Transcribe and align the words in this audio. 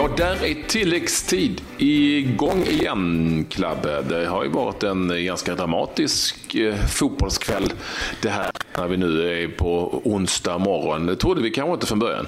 Ja, 0.00 0.08
där 0.16 0.44
är 0.44 0.68
tilläggstid 0.68 1.60
igång 1.78 2.62
igen, 2.62 3.46
Klabbe. 3.50 4.02
Det 4.02 4.26
har 4.26 4.44
ju 4.44 4.50
varit 4.50 4.82
en 4.82 5.24
ganska 5.24 5.54
dramatisk 5.54 6.54
eh, 6.54 6.74
fotbollskväll 6.74 7.72
det 8.22 8.28
här 8.28 8.50
när 8.78 8.88
vi 8.88 8.96
nu 8.96 9.42
är 9.42 9.48
på 9.48 10.00
onsdag 10.04 10.58
morgon. 10.58 11.06
Det 11.06 11.16
trodde 11.16 11.42
vi 11.42 11.50
kanske 11.50 11.74
inte 11.74 11.86
från 11.86 11.98
början. 11.98 12.26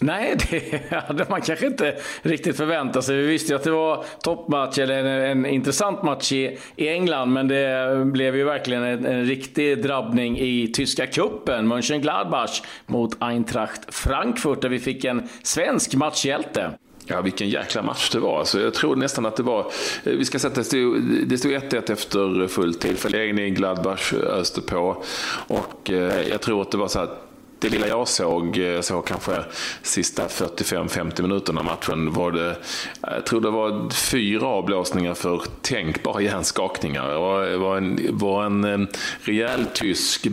Nej, 0.00 0.36
det 0.50 0.96
hade 1.06 1.26
man 1.30 1.40
kanske 1.40 1.66
inte 1.66 1.96
riktigt 2.22 2.56
förväntat 2.56 3.04
sig. 3.04 3.16
Vi 3.16 3.26
visste 3.26 3.52
ju 3.52 3.56
att 3.56 3.64
det 3.64 3.70
var 3.70 4.04
toppmatch, 4.22 4.78
eller 4.78 5.04
en, 5.04 5.06
en 5.06 5.46
intressant 5.46 6.02
match 6.02 6.32
i, 6.32 6.58
i, 6.76 6.88
England, 6.88 7.32
men 7.32 7.48
det 7.48 8.04
blev 8.04 8.36
ju 8.36 8.44
verkligen 8.44 8.82
en, 8.82 9.06
en 9.06 9.24
riktig 9.24 9.82
drabbning 9.82 10.38
i 10.38 10.72
tyska 10.74 11.06
cupen, 11.06 11.68
Mönchengladbach 11.68 12.62
mot 12.86 13.16
Eintracht 13.22 13.94
Frankfurt, 13.94 14.62
där 14.62 14.68
vi 14.68 14.78
fick 14.78 15.04
en 15.04 15.28
svensk 15.42 15.94
matchhjälte. 15.94 16.70
Ja, 17.08 17.20
vilken 17.20 17.48
jäkla 17.48 17.82
match 17.82 18.10
det 18.10 18.20
var. 18.20 18.38
Alltså, 18.38 18.60
jag 18.60 18.74
tror 18.74 18.96
nästan 18.96 19.26
att 19.26 19.36
det 19.36 19.42
var... 19.42 19.60
Eh, 20.04 20.12
vi 20.12 20.24
ska 20.24 20.38
säga 20.38 20.48
att 20.48 20.54
det 20.54 20.64
stod, 20.64 20.96
1-1 20.96 21.92
efter 21.92 22.46
full 22.48 22.74
tid. 22.74 22.98
Förlängning 22.98 23.44
i 23.44 23.50
Gladbach 23.50 24.12
eh, 24.12 24.18
öste 24.18 24.60
på. 24.60 25.04
Och 25.46 25.90
eh, 25.90 26.28
jag 26.28 26.40
tror 26.40 26.62
att 26.62 26.70
det 26.70 26.78
var 26.78 26.88
så 26.88 26.98
att 27.00 27.26
det 27.58 27.68
lilla 27.68 27.88
jag 27.88 28.08
såg, 28.08 28.58
eh, 28.58 28.80
såg 28.80 29.06
kanske 29.06 29.44
sista 29.82 30.26
45-50 30.26 31.22
minuterna 31.22 31.60
av 31.60 31.66
matchen, 31.66 32.12
var 32.12 32.32
det, 32.32 32.56
jag 33.00 33.26
tror 33.26 33.40
det 33.40 33.50
var 33.50 33.90
fyra 33.90 34.46
avblåsningar 34.46 35.14
för 35.14 35.42
tänkbara 35.62 36.22
hjärnskakningar. 36.22 37.08
Det 37.08 37.18
var, 37.18 37.56
var, 37.56 37.76
en, 37.76 37.98
var 38.10 38.44
en 38.44 38.64
eh, 38.64 38.88
rejäl 39.20 39.66
tysk 39.74 40.26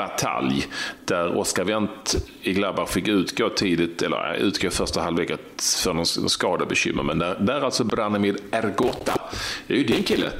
batalj 0.00 0.66
där 1.04 1.38
Oskar 1.38 1.64
Wendt 1.64 2.16
i 2.42 2.52
Glabbar 2.52 2.86
fick 2.86 3.08
utgå 3.08 3.48
tidigt, 3.48 4.02
eller 4.02 4.34
eh, 4.34 4.40
utgå 4.40 4.70
första 4.70 5.00
halvlek 5.00 5.30
för 5.82 5.92
någon 5.92 6.06
skadebekymmer. 6.06 7.02
Men 7.02 7.18
där, 7.18 7.36
där 7.40 7.60
alltså 7.60 7.84
Branimir 7.84 8.36
Ergota, 8.50 9.20
det 9.66 9.74
är 9.74 9.78
ju 9.78 9.84
din 9.84 10.02
kille 10.02 10.30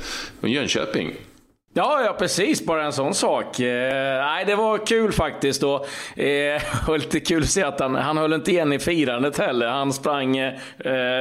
från 0.41 0.51
Jönköping. 0.51 1.15
Ja, 1.75 2.03
ja 2.05 2.17
precis. 2.19 2.67
Bara 2.67 2.85
en 2.85 2.93
sån 2.93 3.15
sak. 3.15 3.61
Eh, 3.61 4.25
nej, 4.25 4.45
det 4.45 4.55
var 4.55 4.87
kul 4.87 5.13
faktiskt. 5.13 5.63
Och, 5.63 5.87
eh, 6.19 6.63
och 6.89 6.99
lite 6.99 7.21
kul 7.21 7.43
att 7.43 7.49
se 7.49 7.63
att 7.63 7.81
han, 7.81 7.95
han 7.95 8.17
höll 8.17 8.33
inte 8.33 8.51
igen 8.51 8.73
i 8.73 8.79
firandet 8.79 9.39
heller. 9.39 9.67
Han 9.67 9.93
sprang 9.93 10.37
eh, 10.37 10.53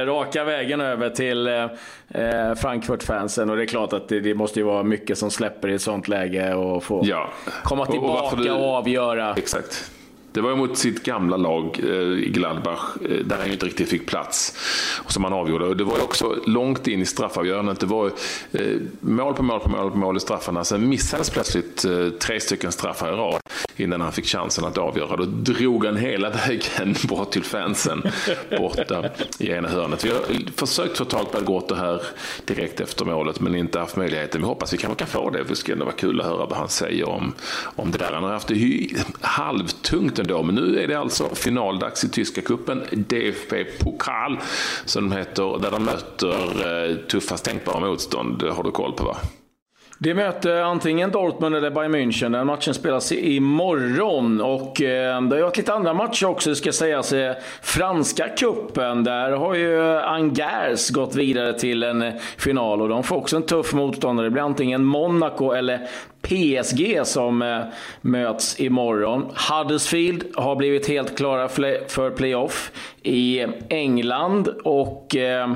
raka 0.06 0.44
vägen 0.44 0.80
över 0.80 1.10
till 1.10 1.46
eh, 1.46 1.64
eh, 2.08 2.54
Frankfurt-fansen. 2.54 3.50
Och 3.50 3.56
det 3.56 3.62
är 3.62 3.66
klart 3.66 3.92
att 3.92 4.08
det, 4.08 4.20
det, 4.20 4.34
måste 4.34 4.60
ju 4.60 4.66
vara 4.66 4.82
mycket 4.82 5.18
som 5.18 5.30
släpper 5.30 5.68
i 5.68 5.74
ett 5.74 5.82
sånt 5.82 6.08
läge 6.08 6.54
och 6.54 6.84
få 6.84 7.02
ja. 7.04 7.30
komma 7.64 7.86
tillbaka 7.86 8.36
och, 8.36 8.60
och, 8.60 8.68
och 8.68 8.74
avgöra. 8.74 9.34
Exakt. 9.36 9.90
Det 10.32 10.40
var 10.40 10.56
mot 10.56 10.78
sitt 10.78 11.02
gamla 11.02 11.36
lag 11.36 11.80
eh, 11.82 11.90
i 11.98 12.30
Gladbach, 12.34 12.80
eh, 13.04 13.24
där 13.24 13.38
han 13.38 13.50
inte 13.50 13.66
riktigt 13.66 13.88
fick 13.88 14.06
plats. 14.06 14.56
Och 15.04 15.12
som 15.12 15.24
han 15.24 15.32
avgjorde. 15.32 15.74
det 15.74 15.84
var 15.84 16.02
också 16.02 16.36
långt 16.46 16.86
in 16.86 17.00
i 17.00 17.06
straffavgörandet. 17.06 17.80
Det 17.80 17.86
var 17.86 18.06
eh, 18.52 18.76
mål 19.00 19.34
på 19.34 19.42
mål 19.42 19.60
på 19.60 19.68
mål 19.68 19.90
på 19.90 19.98
mål 19.98 20.16
i 20.16 20.20
straffarna. 20.20 20.64
Sen 20.64 20.88
missades 20.88 21.30
plötsligt 21.30 21.84
eh, 21.84 22.08
tre 22.08 22.40
stycken 22.40 22.72
straffar 22.72 23.12
i 23.12 23.16
rad 23.16 23.40
innan 23.76 24.00
han 24.00 24.12
fick 24.12 24.26
chansen 24.26 24.64
att 24.64 24.78
avgöra. 24.78 25.16
Då 25.16 25.24
drog 25.24 25.84
han 25.86 25.96
hela 25.96 26.30
vägen 26.48 26.94
bort 27.08 27.32
till 27.32 27.44
fansen 27.44 28.02
borta 28.58 29.04
i 29.38 29.50
ena 29.50 29.68
hörnet. 29.68 30.04
Vi 30.04 30.08
har 30.08 30.20
försökt 30.56 30.98
få 30.98 31.04
tag 31.04 31.32
på 31.32 31.38
Algoto 31.38 31.74
här 31.74 32.02
direkt 32.44 32.80
efter 32.80 33.04
målet 33.04 33.40
men 33.40 33.54
inte 33.54 33.78
haft 33.78 33.96
möjligheten. 33.96 34.40
Vi 34.40 34.46
hoppas 34.46 34.72
vi 34.72 34.78
kanske 34.78 34.98
kan 34.98 35.08
få 35.08 35.30
det. 35.30 35.44
Det 35.48 35.56
skulle 35.56 35.84
vara 35.84 35.94
kul 35.94 36.20
att 36.20 36.26
höra 36.26 36.46
vad 36.46 36.58
han 36.58 36.68
säger 36.68 37.08
om, 37.08 37.32
om 37.76 37.90
det 37.90 37.98
där. 37.98 38.12
Han 38.12 38.24
har 38.24 38.32
haft 38.32 38.48
det 38.48 38.88
halvtungt 39.20 40.19
ändå. 40.20 40.42
Men 40.42 40.54
nu 40.54 40.80
är 40.80 40.88
det 40.88 40.94
alltså 40.94 41.34
finaldags 41.34 42.04
i 42.04 42.08
tyska 42.08 42.40
kuppen 42.42 42.82
DFB 42.92 43.64
Pokal 43.64 44.38
som 44.84 45.10
de 45.10 45.16
heter, 45.16 45.58
där 45.58 45.70
de 45.70 45.84
möter 45.84 46.90
eh, 46.90 46.96
tuffast 46.96 47.44
tänkbara 47.44 47.80
motstånd. 47.80 48.38
Det 48.38 48.50
har 48.50 48.62
du 48.62 48.70
koll 48.70 48.92
på 48.92 49.04
va? 49.04 49.16
Det 50.02 50.14
möter 50.14 50.62
antingen 50.62 51.10
Dortmund 51.10 51.56
eller 51.56 51.70
Bayern 51.70 51.94
München. 51.94 52.32
Den 52.32 52.46
matchen 52.46 52.74
spelas 52.74 53.12
imorgon. 53.12 54.40
Och 54.40 54.82
eh, 54.82 55.22
det 55.22 55.36
har 55.36 55.42
varit 55.42 55.56
lite 55.56 55.74
andra 55.74 55.94
matcher 55.94 56.26
också, 56.26 56.54
ska 56.54 56.72
sägas. 56.72 57.12
Eh, 57.12 57.34
franska 57.62 58.28
kuppen 58.28 59.04
där 59.04 59.30
har 59.30 59.54
ju 59.54 59.98
Angers 59.98 60.90
gått 60.90 61.14
vidare 61.14 61.58
till 61.58 61.82
en 61.82 62.12
final. 62.36 62.82
Och 62.82 62.88
de 62.88 63.02
får 63.02 63.16
också 63.16 63.36
en 63.36 63.42
tuff 63.42 63.72
motståndare. 63.72 64.26
Det 64.26 64.30
blir 64.30 64.42
antingen 64.42 64.84
Monaco 64.84 65.52
eller 65.52 65.88
PSG 66.22 67.00
som 67.04 67.42
eh, 67.42 67.60
möts 68.00 68.60
imorgon. 68.60 69.26
Huddersfield 69.50 70.24
har 70.34 70.56
blivit 70.56 70.88
helt 70.88 71.16
klara 71.16 71.48
för 71.88 72.10
playoff 72.10 72.72
i 73.02 73.46
England. 73.68 74.48
och... 74.64 75.16
Eh, 75.16 75.48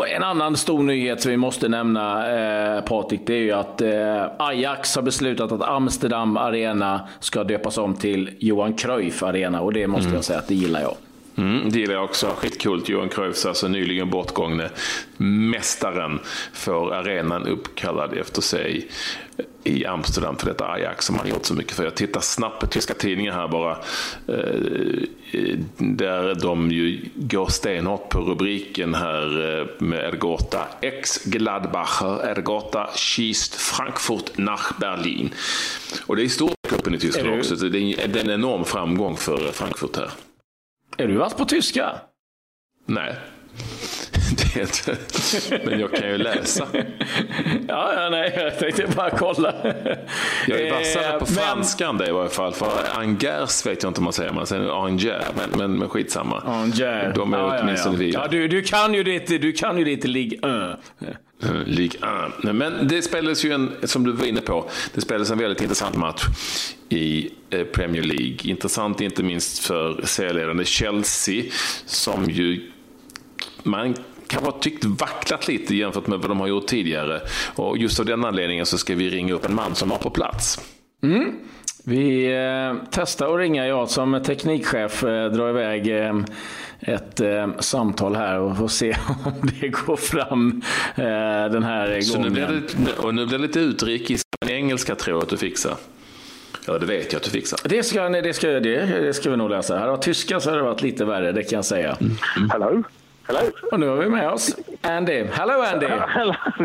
och 0.00 0.08
en 0.08 0.22
annan 0.22 0.56
stor 0.56 0.82
nyhet 0.82 1.20
som 1.20 1.30
vi 1.30 1.36
måste 1.36 1.68
nämna, 1.68 2.30
eh, 2.76 2.84
Patrik, 2.84 3.20
det 3.26 3.34
är 3.34 3.38
ju 3.38 3.52
att 3.52 3.80
eh, 3.80 4.24
Ajax 4.38 4.96
har 4.96 5.02
beslutat 5.02 5.52
att 5.52 5.62
Amsterdam 5.62 6.36
Arena 6.36 7.08
ska 7.20 7.44
döpas 7.44 7.78
om 7.78 7.94
till 7.94 8.30
Johan 8.38 8.74
Cruyff 8.74 9.22
Arena. 9.22 9.60
Och 9.60 9.72
det 9.72 9.86
måste 9.86 10.04
mm. 10.04 10.14
jag 10.14 10.24
säga 10.24 10.38
att 10.38 10.48
det 10.48 10.54
gillar 10.54 10.80
jag. 10.80 10.96
Mm, 11.36 11.70
det 11.70 11.78
gillar 11.78 11.94
jag 11.94 12.04
också. 12.04 12.26
Skitcoolt. 12.36 12.88
Johan 12.88 13.08
Cruyff, 13.08 13.46
alltså 13.46 13.68
nyligen 13.68 14.10
bortgångne 14.10 14.70
mästaren, 15.16 16.18
får 16.52 16.94
arenan 16.94 17.46
uppkallad 17.46 18.12
efter 18.12 18.42
sig 18.42 18.88
i 19.64 19.86
Amsterdam 19.86 20.36
för 20.36 20.46
detta 20.46 20.68
Ajax 20.68 21.06
som 21.06 21.18
han 21.18 21.28
gjort 21.28 21.46
så 21.46 21.54
mycket 21.54 21.72
för. 21.72 21.84
Jag 21.84 21.94
tittar 21.94 22.20
snabbt 22.20 22.60
på 22.60 22.66
tyska 22.66 22.94
tidningar 22.94 23.32
här 23.32 23.48
bara. 23.48 23.72
Eh, 24.28 25.58
där 25.78 26.34
de 26.34 26.70
ju 26.70 27.08
går 27.14 27.46
stenhårt 27.46 28.08
på 28.08 28.20
rubriken 28.20 28.94
här 28.94 29.58
eh, 29.60 29.66
med 29.78 29.98
Ergota. 29.98 30.66
Ex-Gladbacher 30.80 32.24
Ergota 32.24 32.88
schießt 32.94 33.54
Frankfurt 33.54 34.38
nach 34.38 34.78
Berlin. 34.80 35.30
Och 36.06 36.16
det 36.16 36.22
är 36.22 36.28
stort 36.28 36.52
i 36.94 36.98
Tyskland 36.98 37.38
också. 37.38 37.54
Det 37.54 37.78
är 37.78 38.16
en 38.16 38.30
enorm 38.30 38.64
framgång 38.64 39.16
för 39.16 39.52
Frankfurt 39.52 39.96
här. 39.96 40.10
Är 40.96 41.08
du 41.08 41.14
vass 41.14 41.34
på 41.34 41.44
tyska? 41.44 41.92
Nej. 42.86 43.16
Inte. 44.30 44.96
Men 45.64 45.80
jag 45.80 45.92
kan 45.92 46.08
ju 46.08 46.18
läsa. 46.18 46.68
Ja, 47.68 47.92
ja 47.94 48.08
nej, 48.10 48.32
jag 48.36 48.58
tänkte 48.58 48.86
bara 48.96 49.10
kolla. 49.10 49.54
Jag 50.46 50.60
är 50.60 50.70
vassare 50.70 51.18
på 51.18 51.24
eh, 51.24 51.30
franskan 51.30 51.98
det 51.98 52.08
i 52.08 52.12
varje 52.12 52.30
fall. 52.30 52.52
För 52.52 52.70
Angers 52.94 53.66
vet 53.66 53.82
jag 53.82 53.90
inte 53.90 54.00
om 54.00 54.04
man 54.04 54.12
säger. 54.12 54.32
Man 54.32 54.46
säger 54.46 54.84
Anger, 54.84 55.24
men, 55.36 55.58
men, 55.58 55.78
men 55.78 55.88
skitsamma. 55.88 56.40
Anger. 56.40 57.12
De 57.14 57.34
är 57.34 57.38
ja, 57.38 57.58
åtminstone 57.62 58.04
ja, 58.04 58.10
ja. 58.12 58.20
ja 58.22 58.28
du, 58.30 58.48
du 58.48 58.62
kan 58.62 58.94
ju 58.94 59.04
lite, 59.04 59.38
du 59.38 59.52
kan 59.52 59.78
ju 59.78 59.84
lite 59.84 60.08
Ligue 60.08 60.38
1. 60.38 61.12
Ligue 61.66 62.00
1. 62.44 62.54
Men 62.54 62.88
det 62.88 63.02
spelades 63.02 63.44
ju 63.44 63.52
en, 63.52 63.72
som 63.82 64.04
du 64.04 64.12
var 64.12 64.26
inne 64.26 64.40
på, 64.40 64.70
det 64.94 65.00
spelades 65.00 65.30
en 65.30 65.38
väldigt 65.38 65.62
intressant 65.62 65.96
match 65.96 66.22
i 66.88 67.30
eh, 67.50 67.64
Premier 67.64 68.02
League. 68.02 68.38
Intressant 68.42 69.00
inte 69.00 69.22
minst 69.22 69.58
för 69.58 70.00
serieledande 70.04 70.64
Chelsea 70.64 71.44
som 71.86 72.30
ju 72.30 72.70
man 73.62 73.94
kan 74.30 74.44
ha 74.44 74.52
tyckt 74.52 74.84
vacklat 74.84 75.48
lite 75.48 75.74
jämfört 75.74 76.06
med 76.06 76.18
vad 76.18 76.30
de 76.30 76.40
har 76.40 76.46
gjort 76.46 76.66
tidigare. 76.66 77.20
Och 77.54 77.78
just 77.78 78.00
av 78.00 78.06
den 78.06 78.24
anledningen 78.24 78.66
så 78.66 78.78
ska 78.78 78.94
vi 78.94 79.10
ringa 79.10 79.34
upp 79.34 79.44
en 79.44 79.54
man 79.54 79.74
som 79.74 79.88
var 79.88 79.98
på 79.98 80.10
plats. 80.10 80.60
Mm. 81.02 81.32
Vi 81.84 82.32
eh, 82.32 82.82
testar 82.90 83.34
att 83.34 83.38
ringa, 83.38 83.66
jag 83.66 83.90
som 83.90 84.22
teknikchef 84.26 85.04
eh, 85.04 85.30
drar 85.30 85.50
iväg 85.50 86.06
eh, 86.06 86.14
ett 86.80 87.20
eh, 87.20 87.48
samtal 87.58 88.16
här 88.16 88.38
och 88.38 88.56
får 88.56 88.68
se 88.68 88.96
om 89.24 89.50
det 89.60 89.68
går 89.68 89.96
fram 89.96 90.62
eh, 90.94 91.04
den 91.52 91.62
här 91.62 91.86
gången. 91.86 92.02
Så 92.02 92.18
nu 92.18 92.30
blir 92.30 92.62
det, 92.76 92.92
och 92.98 93.14
nu 93.14 93.26
blir 93.26 93.38
det 93.38 93.46
lite 93.46 93.60
utrikes 93.60 94.22
engelska 94.46 94.94
tror 94.94 95.16
jag 95.16 95.22
att 95.22 95.28
du 95.28 95.36
fixar. 95.36 95.74
Ja, 96.66 96.78
det 96.78 96.86
vet 96.86 97.12
jag 97.12 97.20
att 97.20 97.24
du 97.24 97.30
fixar. 97.30 97.60
Det 97.64 97.82
ska, 97.82 98.08
nej, 98.08 98.22
det 98.22 98.34
ska, 98.34 98.48
det, 98.48 98.86
det 98.86 99.14
ska 99.14 99.30
vi 99.30 99.36
nog 99.36 99.50
läsa. 99.50 99.78
Här 99.78 99.88
har 99.88 99.96
tyska 99.96 100.40
så 100.40 100.50
har 100.50 100.56
det 100.56 100.62
varit 100.62 100.82
lite 100.82 101.04
värre, 101.04 101.32
det 101.32 101.42
kan 101.42 101.56
jag 101.56 101.64
säga. 101.64 101.96
Mm. 102.00 102.16
Mm. 102.36 102.50
Hello? 102.50 102.82
Hello? 103.30 103.50
Och 103.72 103.80
nu 103.80 103.88
har 103.88 103.96
vi 103.96 104.08
med 104.08 104.28
oss 104.28 104.56
Andy. 104.82 105.24
Hello 105.32 105.62
Andy! 105.62 105.86
Uh, 105.86 106.06
hello! 106.08 106.34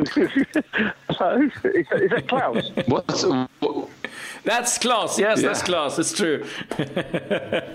hello? 1.08 1.50
Is 1.76 1.88
that, 1.90 2.02
is 2.02 2.10
that 2.10 2.28
Klaus? 2.28 2.72
What's, 2.88 3.24
what? 3.60 3.90
That's 4.44 4.80
Klaus. 4.80 5.20
Yes, 5.20 5.42
yeah. 5.42 5.48
that's 5.48 5.62
Klaus. 5.62 6.00
It's 6.00 6.14
true. 6.14 6.44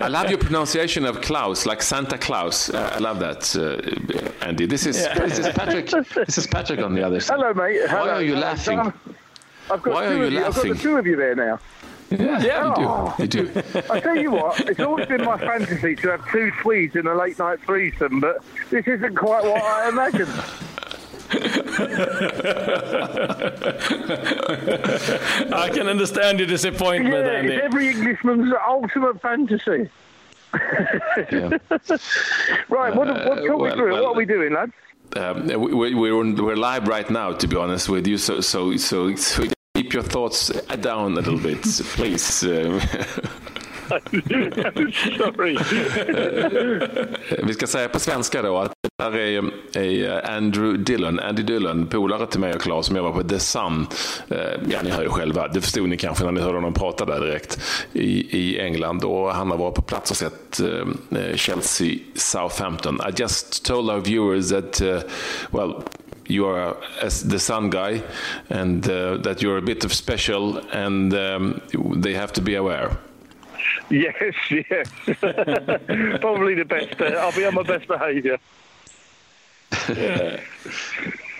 I 0.01 0.09
love 0.09 0.29
your 0.29 0.39
pronunciation 0.39 1.05
of 1.05 1.21
Klaus, 1.21 1.65
like 1.65 1.81
Santa 1.81 2.17
Claus. 2.17 2.69
Uh, 2.69 2.91
I 2.93 2.99
love 2.99 3.19
that, 3.19 3.55
uh, 3.55 4.45
Andy. 4.45 4.65
This 4.65 4.85
is 4.85 4.97
yeah. 4.97 5.19
this 5.19 5.39
is 5.39 5.47
Patrick. 5.47 5.89
This 6.27 6.37
is 6.37 6.47
Patrick 6.47 6.81
on 6.81 6.93
the 6.93 7.03
other 7.03 7.19
side. 7.21 7.37
Hello, 7.37 7.53
mate. 7.53 7.79
Hello. 7.87 8.07
Why 8.07 8.11
are 8.11 8.21
you 8.21 8.35
laughing? 8.35 8.79
I've 9.69 9.81
got 9.81 9.93
Why 9.93 10.07
are 10.07 10.17
you, 10.17 10.23
you 10.25 10.39
laughing? 10.41 10.47
I've 10.47 10.67
got 10.67 10.77
the 10.77 10.83
two 10.83 10.97
of 10.97 11.07
you 11.07 11.15
there 11.15 11.35
now. 11.35 11.59
Yeah, 12.11 12.43
yeah. 12.43 12.73
Oh. 12.75 13.15
you 13.17 13.27
do. 13.27 13.43
You 13.43 13.61
do. 13.61 13.83
I 13.89 13.99
tell 13.99 14.17
you 14.17 14.31
what, 14.31 14.59
it's 14.61 14.79
always 14.79 15.07
been 15.07 15.23
my 15.23 15.37
fantasy 15.37 15.95
to 15.95 16.11
have 16.11 16.29
two 16.29 16.51
Swedes 16.61 16.95
in 16.95 17.07
a 17.07 17.15
late 17.15 17.39
night 17.39 17.61
threesome, 17.61 18.19
but 18.19 18.43
this 18.69 18.85
isn't 18.85 19.15
quite 19.15 19.43
what 19.43 19.63
I 19.63 19.89
imagined. 19.89 20.29
I 25.53 25.69
can 25.73 25.87
understand 25.87 26.39
your 26.39 26.47
disappointment, 26.47 27.25
yeah, 27.25 27.31
Andy. 27.31 27.53
It's 27.53 27.63
every 27.63 27.89
Englishman's 27.89 28.53
ultimate 28.67 29.21
fantasy. 29.21 29.89
yeah. 30.53 31.57
right, 32.69 32.93
what, 32.93 33.07
what, 33.07 33.07
talk 33.07 33.47
well, 33.47 33.59
me 33.59 33.71
through 33.71 33.93
well, 33.93 34.03
What 34.03 34.11
are 34.11 34.17
we 34.17 34.25
doing, 34.25 34.53
lads? 34.53 34.73
Um, 35.15 35.47
we, 35.47 35.93
we're, 35.93 36.13
on, 36.13 36.35
we're 36.35 36.57
live 36.57 36.89
right 36.89 37.09
now, 37.09 37.31
to 37.31 37.47
be 37.47 37.55
honest 37.55 37.87
with 37.87 38.05
you. 38.05 38.17
So, 38.17 38.41
so, 38.41 38.75
so, 38.75 39.15
so 39.15 39.45
keep 39.91 39.97
your 39.97 40.03
thoughts 40.03 40.51
down 40.81 41.13
a 41.13 41.15
little 41.15 41.37
bit, 41.37 41.63
please. 41.95 42.23
Sorry. 42.23 42.79
Vi 47.43 47.53
ska 47.53 47.67
säga 47.67 47.89
på 47.89 47.99
svenska 47.99 48.41
då 48.41 48.57
att 48.57 48.73
det 48.97 49.03
här 49.03 49.17
är, 49.17 49.51
är 49.77 50.31
Andrew 50.31 50.83
Dillon, 50.83 51.19
Andy 51.19 51.43
Dillon, 51.43 51.87
polare 51.87 52.27
till 52.27 52.39
mig 52.39 52.53
och 52.53 52.61
Claes 52.61 52.85
som 52.85 52.95
jobbar 52.95 53.11
på 53.11 53.23
The 53.23 53.39
Sun. 53.39 53.87
Eh, 54.29 54.37
ja, 54.69 54.79
ni 54.83 54.89
hör 54.89 55.03
ju 55.03 55.09
själva. 55.09 55.47
Det 55.47 55.61
förstod 55.61 55.89
ni 55.89 55.97
kanske 55.97 56.25
när 56.25 56.31
ni 56.31 56.41
hörde 56.41 56.57
honom 56.57 56.73
prata 56.73 57.05
där 57.05 57.19
direkt 57.19 57.59
i, 57.93 58.37
i 58.39 58.59
England. 58.59 59.03
Och 59.03 59.33
han 59.33 59.51
har 59.51 59.57
varit 59.57 59.75
på 59.75 59.81
plats 59.81 60.11
och 60.11 60.17
sett 60.17 60.61
uh, 60.63 60.85
Chelsea 61.35 61.97
Southampton. 62.15 62.99
I 63.09 63.11
just 63.21 63.65
told 63.65 63.89
our 63.89 63.99
viewers 63.99 64.49
that, 64.49 64.81
uh, 64.81 64.99
well, 65.51 65.83
you 66.31 66.45
are 66.45 66.75
as 67.01 67.23
the 67.23 67.39
sun 67.39 67.69
guy 67.69 68.01
and 68.49 68.87
uh, 68.89 69.17
that 69.17 69.41
you're 69.41 69.57
a 69.57 69.61
bit 69.61 69.83
of 69.85 69.93
special 69.93 70.57
and 70.71 71.13
um, 71.13 71.61
they 71.95 72.13
have 72.13 72.31
to 72.33 72.41
be 72.41 72.55
aware. 72.55 72.97
Yes, 73.89 74.33
yes. 74.49 74.87
Probably 76.21 76.55
the 76.55 76.65
best. 76.67 76.99
Uh, 76.99 77.05
I'll 77.05 77.35
be 77.35 77.45
on 77.45 77.53
my 77.53 77.63
best 77.63 77.87
behaviour. 77.87 78.37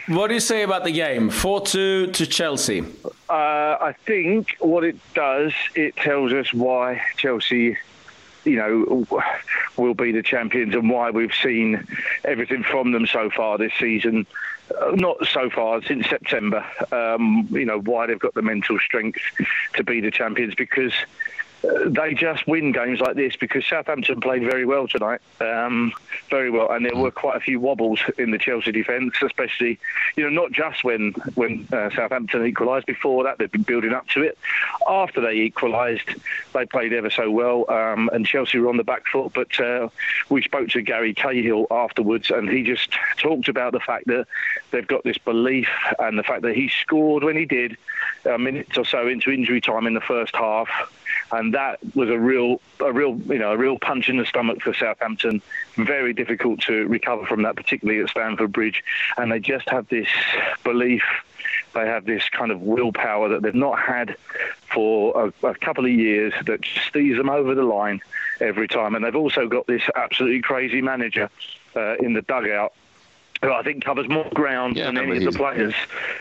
What 0.08 0.28
do 0.28 0.34
you 0.34 0.40
say 0.40 0.64
about 0.64 0.84
the 0.84 0.92
game? 0.92 1.30
4 1.30 1.62
2 1.62 2.08
to 2.08 2.26
Chelsea. 2.26 2.84
Uh, 3.30 3.78
I 3.82 3.96
think 4.06 4.58
what 4.60 4.84
it 4.84 4.98
does, 5.14 5.54
it 5.76 5.96
tells 5.96 6.34
us 6.34 6.54
why 6.54 7.02
Chelsea 7.18 7.78
you 8.44 8.56
know, 8.56 9.08
will 9.78 9.94
be 9.94 10.12
the 10.12 10.24
champions 10.24 10.74
and 10.74 10.90
why 10.90 11.12
we've 11.12 11.34
seen 11.34 11.88
everything 12.24 12.64
from 12.64 12.92
them 12.92 13.06
so 13.06 13.30
far 13.30 13.58
this 13.58 13.74
season. 13.80 14.26
Uh, 14.80 14.92
not 14.92 15.18
so 15.28 15.50
far 15.50 15.82
since 15.84 16.08
September. 16.08 16.66
Um, 16.92 17.48
you 17.52 17.66
know 17.66 17.80
why 17.80 18.08
they've 18.08 18.20
got 18.20 18.34
the 18.34 18.42
mental 18.42 18.80
strength 18.80 19.20
to 19.74 19.84
be 19.84 20.00
the 20.00 20.12
champions 20.12 20.56
because 20.56 20.94
they 21.86 22.14
just 22.14 22.48
win 22.48 22.72
games 22.72 23.00
like 23.00 23.16
this 23.16 23.36
because 23.36 23.66
Southampton 23.66 24.20
played 24.20 24.42
very 24.44 24.66
well 24.66 24.88
tonight, 24.88 25.22
um, 25.40 25.94
very 26.30 26.50
well, 26.50 26.72
and 26.72 26.86
there 26.86 26.96
were 26.96 27.12
quite 27.12 27.38
a 27.38 27.40
few 27.40 27.60
wobbles 27.60 28.00
in 28.18 28.32
the 28.32 28.40
Chelsea 28.40 28.72
defence, 28.72 29.16
especially 29.22 29.80
you 30.16 30.24
know 30.24 30.30
not 30.30 30.52
just 30.52 30.84
when 30.84 31.12
when 31.36 31.68
uh, 31.72 31.90
Southampton 31.92 32.46
equalised. 32.46 32.88
Before 32.88 33.24
that, 33.24 33.38
they'd 33.38 33.52
been 33.52 33.62
building 33.62 33.94
up 33.94 34.08
to 34.10 34.24
it. 34.24 34.38
After 34.88 35.22
they 35.22 35.34
equalised, 35.34 36.16
they 36.54 36.66
played 36.66 36.94
ever 36.94 37.12
so 37.12 37.30
well, 37.30 37.70
um, 37.70 38.10
and 38.12 38.26
Chelsea 38.26 38.58
were 38.58 38.70
on 38.70 38.78
the 38.78 38.84
back 38.84 39.06
foot. 39.08 39.32
But 39.34 39.60
uh, 39.60 39.90
we 40.30 40.42
spoke 40.42 40.70
to 40.70 40.82
Gary 40.82 41.14
Cahill 41.14 41.68
afterwards, 41.70 42.32
and 42.32 42.50
he 42.50 42.64
just 42.64 42.92
talked 43.18 43.50
about 43.50 43.74
the 43.74 43.80
fact 43.80 44.08
that 44.08 44.26
they've 44.72 44.88
got 44.88 45.04
this 45.04 45.20
belief 45.20 45.70
and 46.00 46.18
the 46.18 46.24
fact 46.24 46.42
that 46.42 46.56
he 46.56 46.70
scored 46.70 47.24
when 47.24 47.38
he 47.38 47.46
did 47.46 47.78
a 48.26 48.40
minute 48.40 48.78
or 48.78 48.86
so 48.86 49.08
into 49.08 49.30
injury 49.32 49.62
time 49.62 49.86
in 49.86 49.94
the 49.94 50.02
first 50.02 50.36
half 50.36 50.70
and 51.32 51.54
that 51.54 51.80
was 51.96 52.10
a 52.10 52.20
real, 52.20 52.62
a 52.80 52.92
real, 52.92 53.18
you 53.28 53.40
know, 53.40 53.54
a 53.54 53.58
real 53.58 53.80
punch 53.80 54.10
in 54.10 54.18
the 54.18 54.26
stomach 54.26 54.62
for 54.62 54.74
Southampton. 54.74 55.42
Very 55.76 56.14
difficult 56.14 56.62
to 56.62 56.88
recover 56.88 57.26
from 57.26 57.44
that, 57.44 57.56
particularly 57.56 58.02
at 58.02 58.10
Stamford 58.10 58.52
Bridge. 58.52 58.84
And 59.18 59.32
they 59.32 59.40
just 59.40 59.70
have 59.70 59.88
this 59.88 60.08
belief, 60.64 61.04
they 61.74 61.86
have 61.86 62.06
this 62.06 62.28
kind 62.30 62.52
of 62.52 62.62
willpower 62.62 63.30
that 63.30 63.42
they've 63.42 63.56
not 63.56 63.80
had 63.80 64.16
for 64.74 65.34
a, 65.44 65.48
a 65.48 65.56
couple 65.56 65.86
of 65.86 65.92
years 65.92 66.34
that 66.46 66.60
sees 66.92 67.18
them 67.18 67.30
over 67.30 67.56
the 67.56 67.64
line 67.64 68.02
every 68.40 68.68
time. 68.68 68.96
And 68.96 69.06
they've 69.06 69.16
also 69.16 69.48
got 69.48 69.68
this 69.68 69.84
absolutely 69.96 70.42
crazy 70.42 70.82
manager 70.82 71.30
uh, 71.76 71.96
in 71.96 72.14
the 72.14 72.22
dugout 72.22 72.74
who 73.42 73.52
I 73.52 73.64
think 73.64 73.84
covers 73.84 74.08
more 74.08 74.30
ground 74.34 74.78
yeah, 74.78 74.86
than 74.86 74.98
any 74.98 75.18
of 75.18 75.34
the 75.34 75.38
players. 75.38 75.74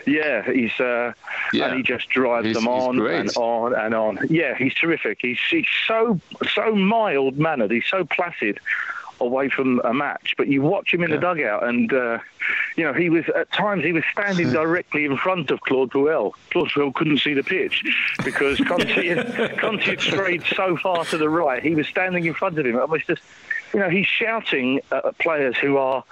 Yeah, 0.07 0.43
he's 0.51 0.79
uh, 0.81 1.13
yeah. 1.53 1.67
and 1.67 1.77
he 1.77 1.83
just 1.83 2.09
drives 2.09 2.47
he's, 2.47 2.57
them 2.57 2.67
on 2.67 3.01
and 3.07 3.31
on 3.37 3.75
and 3.75 3.95
on. 3.95 4.19
Yeah, 4.29 4.55
he's 4.57 4.75
terrific. 4.75 5.19
He's 5.21 5.39
he's 5.51 5.67
so 5.87 6.21
so 6.55 6.75
mild 6.75 7.39
mannered. 7.39 7.71
He's 7.71 7.87
so 7.87 8.05
placid 8.05 8.61
away 9.21 9.51
from 9.51 9.81
a 9.85 9.93
match, 9.93 10.35
but 10.39 10.49
you 10.49 10.63
watch 10.63 10.95
him 10.95 11.03
in 11.03 11.11
yeah. 11.11 11.17
the 11.17 11.21
dugout, 11.21 11.65
and 11.65 11.93
uh, 11.93 12.19
you 12.77 12.85
know 12.85 12.95
he 12.95 13.11
was 13.11 13.25
at 13.37 13.53
times 13.53 13.85
he 13.85 13.93
was 13.93 14.05
standing 14.13 14.51
directly 14.53 15.05
in 15.05 15.17
front 15.17 15.51
of 15.51 15.61
Claude 15.61 15.91
Puel. 15.91 16.33
Claude 16.51 16.71
Puel 16.71 16.95
couldn't 16.95 17.19
see 17.19 17.35
the 17.35 17.43
pitch 17.43 17.85
because 18.25 18.59
Conte, 18.61 19.57
Conte 19.59 19.83
had 19.83 20.01
strayed 20.01 20.43
so 20.55 20.77
far 20.79 21.05
to 21.07 21.19
the 21.19 21.29
right. 21.29 21.63
He 21.63 21.75
was 21.75 21.87
standing 21.87 22.25
in 22.25 22.35
front 22.35 22.59
of 22.59 22.65
him. 22.65 22.77
It 22.77 22.89
was 22.89 23.03
just 23.07 23.23
you 23.73 23.81
know, 23.81 23.89
he's 23.89 24.07
shouting 24.07 24.81
at 24.91 25.19
players 25.19 25.57
who 25.57 25.77
are 25.77 26.05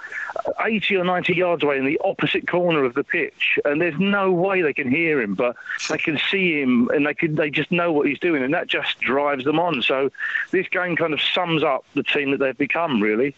80 0.59 0.97
or 0.97 1.03
90 1.03 1.35
yards 1.35 1.63
away 1.63 1.77
in 1.77 1.85
the 1.85 1.99
opposite 2.03 2.47
corner 2.47 2.83
of 2.83 2.93
the 2.93 3.03
pitch, 3.03 3.59
and 3.65 3.81
there's 3.81 3.99
no 3.99 4.31
way 4.31 4.61
they 4.61 4.73
can 4.73 4.89
hear 4.89 5.21
him, 5.21 5.35
but 5.35 5.55
they 5.89 5.97
can 5.97 6.17
see 6.31 6.61
him, 6.61 6.89
and 6.89 7.05
they 7.05 7.13
can 7.13 7.35
they 7.35 7.49
just 7.49 7.71
know 7.71 7.91
what 7.91 8.07
he's 8.07 8.19
doing, 8.19 8.43
and 8.43 8.53
that 8.53 8.67
just 8.67 8.99
drives 8.99 9.43
them 9.45 9.59
on. 9.59 9.81
So 9.81 10.11
this 10.51 10.67
game 10.69 10.95
kind 10.95 11.13
of 11.13 11.21
sums 11.21 11.63
up 11.63 11.85
the 11.95 12.03
team 12.03 12.31
that 12.31 12.37
they've 12.37 12.57
become, 12.57 13.01
really. 13.01 13.35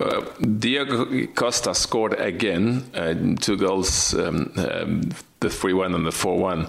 Uh, 0.00 0.24
Diego 0.58 1.26
Costa 1.34 1.74
scored 1.74 2.14
again, 2.20 2.88
uh, 2.94 3.14
two 3.40 3.56
goals, 3.56 4.14
um, 4.14 4.52
um, 4.56 5.10
the 5.40 5.50
3 5.50 5.72
1 5.72 5.94
and 5.94 6.06
the 6.06 6.12
4 6.12 6.38
1. 6.38 6.66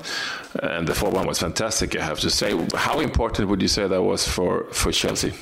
And 0.64 0.88
the 0.88 0.96
4 0.96 1.12
1 1.12 1.28
was 1.28 1.40
fantastic, 1.40 1.96
I 1.96 2.04
have 2.04 2.20
to 2.22 2.30
say. 2.32 2.58
How 2.74 3.00
important 3.00 3.50
would 3.50 3.62
you 3.62 3.68
say 3.68 3.88
that 3.88 4.02
was 4.02 4.28
for, 4.28 4.64
for 4.72 4.92
Chelsea? 4.92 5.34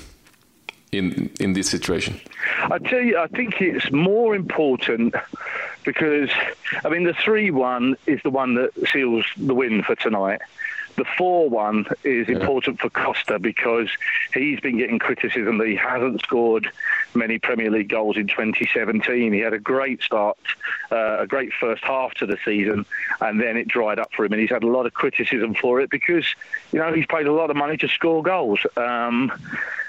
In 0.91 1.29
in 1.39 1.53
this 1.53 1.69
situation? 1.69 2.19
I 2.63 2.77
tell 2.79 3.01
you, 3.01 3.17
I 3.17 3.27
think 3.27 3.61
it's 3.61 3.91
more 3.91 4.35
important 4.35 5.15
because 5.83 6.29
I 6.83 6.89
mean 6.89 7.03
the 7.03 7.13
three 7.13 7.51
one 7.51 7.95
is 8.05 8.21
the 8.23 8.29
one 8.29 8.55
that 8.55 8.71
seals 8.89 9.25
the 9.37 9.53
win 9.53 9.83
for 9.83 9.95
tonight. 9.95 10.41
The 10.97 11.05
4 11.15 11.47
1 11.47 11.85
is 12.03 12.27
yeah. 12.27 12.37
important 12.37 12.79
for 12.79 12.89
Costa 12.89 13.37
because 13.37 13.87
he's 14.33 14.59
been 14.59 14.79
getting 14.79 14.97
criticism 14.97 15.59
that 15.59 15.67
he 15.67 15.75
hasn't 15.75 16.21
scored 16.21 16.71
many 17.13 17.37
Premier 17.37 17.69
League 17.69 17.89
goals 17.89 18.17
in 18.17 18.25
2017. 18.25 19.31
He 19.31 19.39
had 19.39 19.53
a 19.53 19.59
great 19.59 20.01
start, 20.01 20.39
uh, 20.91 21.19
a 21.19 21.27
great 21.27 21.53
first 21.53 21.83
half 21.83 22.15
to 22.15 22.25
the 22.25 22.37
season, 22.43 22.83
and 23.21 23.39
then 23.39 23.57
it 23.57 23.67
dried 23.67 23.99
up 23.99 24.11
for 24.11 24.25
him. 24.25 24.33
And 24.33 24.41
he's 24.41 24.49
had 24.49 24.63
a 24.63 24.67
lot 24.67 24.87
of 24.87 24.95
criticism 24.95 25.53
for 25.53 25.79
it 25.81 25.91
because, 25.91 26.25
you 26.71 26.79
know, 26.79 26.91
he's 26.91 27.05
paid 27.05 27.27
a 27.27 27.33
lot 27.33 27.51
of 27.51 27.55
money 27.55 27.77
to 27.77 27.87
score 27.87 28.23
goals. 28.23 28.59
Um, 28.75 29.31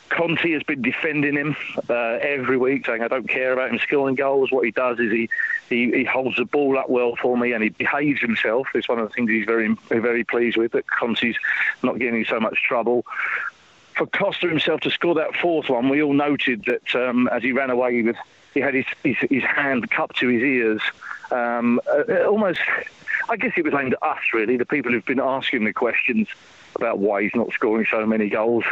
Conte 0.08 0.50
has 0.52 0.62
been 0.62 0.82
defending 0.82 1.36
him 1.36 1.56
uh, 1.88 2.18
every 2.20 2.56
week, 2.56 2.86
saying, 2.86 3.02
I 3.02 3.08
don't 3.08 3.28
care 3.28 3.52
about 3.52 3.70
him 3.70 3.78
scoring 3.78 4.14
goals. 4.14 4.50
What 4.50 4.64
he 4.64 4.70
does 4.70 4.98
is 4.98 5.12
he, 5.12 5.28
he, 5.68 5.90
he, 5.92 6.04
holds 6.04 6.36
the 6.36 6.44
ball 6.44 6.78
up 6.78 6.88
well 6.88 7.14
for 7.16 7.36
me 7.36 7.52
and 7.52 7.62
he 7.62 7.70
behaves 7.70 8.20
himself. 8.20 8.68
It's 8.74 8.88
one 8.88 8.98
of 8.98 9.08
the 9.08 9.14
things 9.14 9.30
he's 9.30 9.46
very, 9.46 9.74
very 9.88 10.24
pleased 10.24 10.56
with, 10.56 10.72
that 10.72 10.86
Conte's 10.88 11.36
not 11.82 11.98
getting 11.98 12.24
so 12.24 12.40
much 12.40 12.62
trouble. 12.66 13.04
For 13.96 14.06
Costa 14.06 14.48
himself 14.48 14.80
to 14.82 14.90
score 14.90 15.14
that 15.16 15.34
fourth 15.34 15.68
one, 15.68 15.88
we 15.88 16.02
all 16.02 16.12
noted 16.12 16.64
that 16.66 16.94
um, 16.94 17.28
as 17.28 17.42
he 17.42 17.52
ran 17.52 17.70
away 17.70 18.02
with, 18.02 18.16
he 18.54 18.60
had 18.60 18.74
his, 18.74 18.86
his, 19.04 19.16
his 19.30 19.42
hand 19.42 19.90
cupped 19.90 20.16
to 20.18 20.28
his 20.28 20.42
ears. 20.42 20.80
Um, 21.30 21.80
uh, 21.86 22.24
almost, 22.24 22.60
I 23.28 23.36
guess 23.36 23.52
it 23.56 23.64
was 23.64 23.74
aimed 23.74 23.94
at 23.94 24.02
us, 24.02 24.20
really, 24.32 24.56
the 24.56 24.64
people 24.64 24.92
who've 24.92 25.04
been 25.04 25.20
asking 25.20 25.64
the 25.64 25.72
questions 25.72 26.28
about 26.76 26.98
why 26.98 27.22
he's 27.22 27.34
not 27.34 27.52
scoring 27.52 27.86
so 27.90 28.06
many 28.06 28.28
goals. 28.28 28.64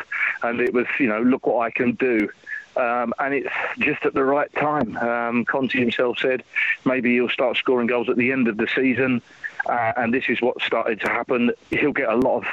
And 0.42 0.60
it 0.60 0.72
was, 0.72 0.86
you 0.98 1.08
know, 1.08 1.20
look 1.22 1.46
what 1.46 1.60
I 1.66 1.70
can 1.70 1.92
do. 1.92 2.28
Um, 2.76 3.14
and 3.18 3.32
it's 3.32 3.48
just 3.78 4.04
at 4.04 4.12
the 4.12 4.24
right 4.24 4.52
time. 4.54 4.96
Um, 4.98 5.44
Conte 5.46 5.78
himself 5.78 6.18
said 6.18 6.44
maybe 6.84 7.14
he'll 7.14 7.30
start 7.30 7.56
scoring 7.56 7.86
goals 7.86 8.08
at 8.10 8.16
the 8.16 8.32
end 8.32 8.48
of 8.48 8.58
the 8.58 8.68
season, 8.74 9.22
uh, 9.66 9.92
and 9.96 10.12
this 10.12 10.24
is 10.28 10.42
what 10.42 10.60
started 10.60 11.00
to 11.00 11.08
happen. 11.08 11.52
He'll 11.70 11.92
get 11.92 12.10
a 12.10 12.16
lot 12.16 12.38
of. 12.38 12.44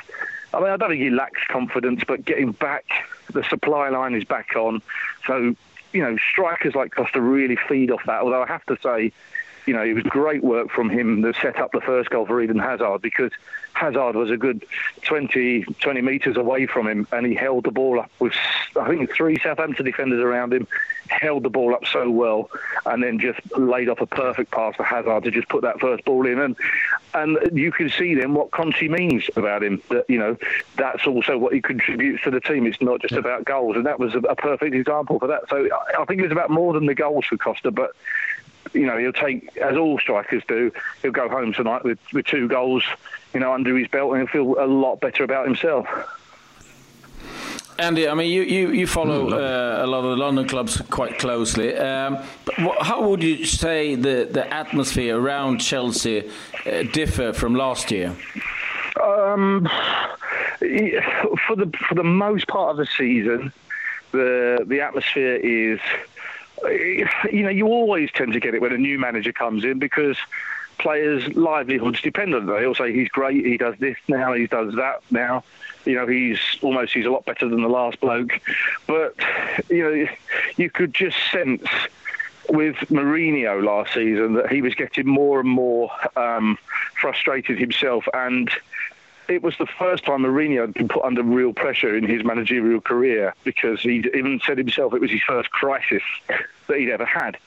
I 0.54 0.60
mean, 0.60 0.70
I 0.70 0.78
don't 0.78 0.90
think 0.92 1.02
he 1.02 1.10
lacks 1.10 1.42
confidence, 1.50 2.04
but 2.08 2.24
getting 2.24 2.52
back, 2.54 2.86
the 3.34 3.44
supply 3.44 3.90
line 3.90 4.16
is 4.16 4.24
back 4.24 4.56
on. 4.56 4.82
So, 5.28 5.56
you 5.92 6.02
know, 6.02 6.16
strikers 6.32 6.76
like 6.76 6.96
Costa 6.96 7.20
really 7.20 7.58
feed 7.68 7.92
off 7.92 8.04
that. 8.06 8.22
Although 8.22 8.44
I 8.44 8.48
have 8.48 8.66
to 8.68 8.78
say, 8.82 9.12
you 9.66 9.74
know, 9.74 9.84
it 9.84 9.94
was 9.94 10.04
great 10.04 10.44
work 10.44 10.70
from 10.70 10.90
him 10.90 11.22
to 11.22 11.34
set 11.34 11.60
up 11.60 11.72
the 11.72 11.82
first 11.82 12.10
goal 12.10 12.26
for 12.26 12.42
Eden 12.42 12.60
Hazard 12.60 13.02
because 13.02 13.32
Hazard 13.74 14.16
was 14.16 14.30
a 14.30 14.38
good 14.38 14.66
20, 15.04 15.64
20 15.64 16.02
metres 16.02 16.38
away 16.38 16.68
from 16.68 16.88
him 16.88 17.08
and 17.12 17.26
he 17.26 17.34
held 17.34 17.66
the 17.66 17.72
ball 17.72 18.00
up 18.00 18.12
with, 18.20 18.34
I 18.80 18.88
think, 18.88 19.14
three 19.14 19.38
Southampton 19.42 19.86
defenders 19.86 20.22
around 20.22 20.54
him, 20.54 20.68
held 21.08 21.44
the 21.44 21.50
ball 21.50 21.74
up 21.74 21.86
so 21.86 22.10
well 22.10 22.50
and 22.86 23.04
then 23.04 23.20
just 23.20 23.40
laid 23.58 23.90
off 23.90 24.02
a 24.02 24.06
perfect 24.06 24.52
pass 24.52 24.76
for 24.76 24.84
Hazard 24.84 25.24
to 25.24 25.32
just 25.32 25.50
put 25.50 25.64
that 25.64 25.80
first 25.80 26.06
ball 26.06 26.26
in. 26.26 26.40
And 26.40 26.56
and 27.16 27.38
you 27.54 27.72
can 27.72 27.90
see 27.90 28.16
then 28.16 28.34
what 28.34 28.52
Conte 28.52 28.88
means 28.88 29.30
about 29.36 29.64
him, 29.64 29.82
that, 29.90 30.10
you 30.10 30.18
know, 30.18 30.36
that's 30.78 31.06
also 31.06 31.38
what 31.38 31.54
he 31.54 31.62
contributes 31.62 32.24
to 32.24 32.32
the 32.32 32.40
team. 32.40 32.66
It's 32.66 32.82
not 32.82 33.02
just 33.02 33.14
about 33.14 33.46
goals. 33.46 33.76
And 33.76 33.86
that 33.86 34.00
was 34.00 34.16
a, 34.16 34.20
a 34.20 34.36
perfect 34.36 34.74
example 34.74 35.20
for 35.20 35.28
that. 35.28 35.48
So 35.50 35.70
I 36.00 36.06
think 36.06 36.20
it 36.20 36.24
was 36.24 36.32
about 36.32 36.50
more 36.50 36.74
than 36.74 36.88
the 36.88 36.96
goals 36.96 37.26
for 37.26 37.38
Costa, 37.38 37.70
but 37.70 37.96
you 38.74 38.86
know, 38.86 38.98
he'll 38.98 39.14
take, 39.14 39.56
as 39.58 39.78
all 39.78 40.00
strikers 40.00 40.44
do, 40.48 40.72
he'll 41.02 41.12
go 41.12 41.30
home 41.30 41.54
tonight 41.54 41.84
with, 41.84 42.00
with 42.12 42.26
two 42.26 42.48
goals, 42.48 42.84
you 43.34 43.40
know, 43.40 43.54
under 43.54 43.78
his 43.78 43.88
belt 43.88 44.12
and 44.14 44.28
he'll 44.30 44.56
feel 44.56 44.64
a 44.64 44.68
lot 44.68 45.00
better 45.00 45.24
about 45.24 45.46
himself. 45.46 45.88
Andy, 47.80 48.08
I 48.08 48.14
mean, 48.14 48.32
you, 48.32 48.44
you, 48.44 48.72
you 48.72 48.88
follow 48.88 49.30
mm, 49.30 49.34
uh, 49.34 49.84
a 49.84 49.88
lot 49.88 50.06
of 50.06 50.12
the 50.12 50.24
London 50.24 50.48
clubs 50.48 50.80
quite 50.90 51.18
closely. 51.18 51.76
Um, 51.76 52.20
how 52.82 53.08
would 53.08 53.24
you 53.24 53.46
say 53.46 53.96
the, 53.96 54.28
the 54.30 54.52
atmosphere 54.54 55.20
around 55.20 55.58
Chelsea 55.58 56.30
uh, 56.66 56.84
differ 56.92 57.34
from 57.34 57.56
last 57.56 57.90
year? 57.90 58.16
Um, 59.02 59.68
for 60.60 61.56
the 61.56 61.72
for 61.90 61.96
the 61.96 62.04
most 62.04 62.48
part 62.48 62.72
of 62.72 62.78
the 62.78 62.86
season, 62.86 63.52
the 64.12 64.64
the 64.68 64.82
atmosphere 64.82 65.36
is, 65.36 65.80
you 67.32 67.44
know, 67.44 67.50
you 67.50 67.68
always 67.68 68.12
tend 68.12 68.34
to 68.34 68.40
get 68.40 68.54
it 68.54 68.62
when 68.62 68.74
a 68.74 68.78
new 68.78 69.00
manager 69.00 69.32
comes 69.32 69.64
in 69.64 69.80
because 69.80 70.18
players' 70.78 71.28
livelihoods 71.36 72.02
depend 72.02 72.36
on 72.36 72.50
it. 72.50 72.60
They'll 72.60 72.76
say 72.76 72.94
he's 72.94 73.10
great, 73.10 73.46
he 73.46 73.58
does 73.58 73.76
this 73.80 73.98
now, 74.08 74.34
he 74.34 74.48
does 74.48 74.76
that 74.76 75.02
now. 75.12 75.44
You 75.86 75.96
know, 75.96 76.08
he's 76.08 76.40
almost 76.62 76.94
he's 76.94 77.06
a 77.06 77.10
lot 77.10 77.26
better 77.26 77.48
than 77.48 77.62
the 77.62 77.70
last 77.70 78.00
bloke. 78.00 78.40
But 78.88 79.16
you 79.70 79.84
know, 79.84 80.08
you 80.56 80.70
could 80.70 80.94
just 80.94 81.18
sense 81.32 81.68
with 82.50 82.76
Mourinho 82.90 83.64
last 83.64 83.94
season 83.94 84.34
that 84.34 84.52
he 84.52 84.62
was 84.62 84.76
getting 84.76 85.08
more 85.08 85.40
and 85.40 85.50
more 85.50 85.92
um, 86.18 86.58
frustrated 87.00 87.58
himself 87.60 88.06
and 88.14 88.50
it 89.28 89.42
was 89.42 89.58
the 89.58 89.66
first 89.66 90.06
time 90.06 90.22
Mourinho 90.22 90.62
had 90.62 90.74
been 90.74 90.88
put 90.88 91.04
under 91.04 91.24
real 91.24 91.54
pressure 91.54 91.96
in 91.96 92.08
his 92.08 92.24
managerial 92.24 92.82
career 92.82 93.34
because 93.44 93.82
he 93.82 94.04
even 94.14 94.40
said 94.46 94.58
himself 94.58 94.94
it 94.94 95.02
was 95.02 95.12
his 95.12 95.22
first 95.22 95.50
crisis 95.52 96.04
that 96.68 96.78
he'd 96.78 96.92
ever 96.92 97.06
had. 97.06 97.38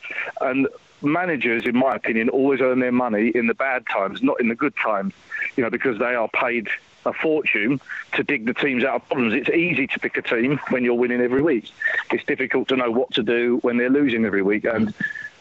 And 0.41 0.69
managers, 1.03 1.67
in 1.67 1.77
my 1.77 1.95
opinion, 1.95 2.29
always 2.29 2.61
earn 2.61 2.81
their 2.81 2.93
money 2.93 3.29
in 3.29 3.47
the 3.47 3.55
bad 3.55 3.87
times, 3.87 4.23
not 4.23 4.41
in 4.41 4.49
the 4.49 4.55
good 4.55 4.75
times, 4.77 5.13
you 5.57 5.63
know, 5.63 5.71
because 5.71 5.99
they 5.99 6.15
are 6.15 6.29
paid 6.29 6.69
a 7.05 7.13
fortune 7.13 7.81
to 8.13 8.25
dig 8.25 8.47
the 8.47 8.55
teams 8.55 8.83
out 8.83 8.97
of 8.97 9.09
problems. 9.09 9.35
It's 9.35 9.51
easy 9.51 9.87
to 9.87 9.99
pick 10.01 10.17
a 10.17 10.23
team 10.23 10.59
when 10.71 10.85
you're 10.85 10.95
winning 10.95 11.21
every 11.21 11.43
week. 11.43 11.71
It's 12.11 12.25
difficult 12.25 12.69
to 12.69 12.77
know 12.77 12.91
what 12.91 13.13
to 13.13 13.23
do 13.23 13.59
when 13.63 13.77
they're 13.77 13.91
losing 13.91 14.25
every 14.25 14.43
week. 14.43 14.65
And 14.65 14.93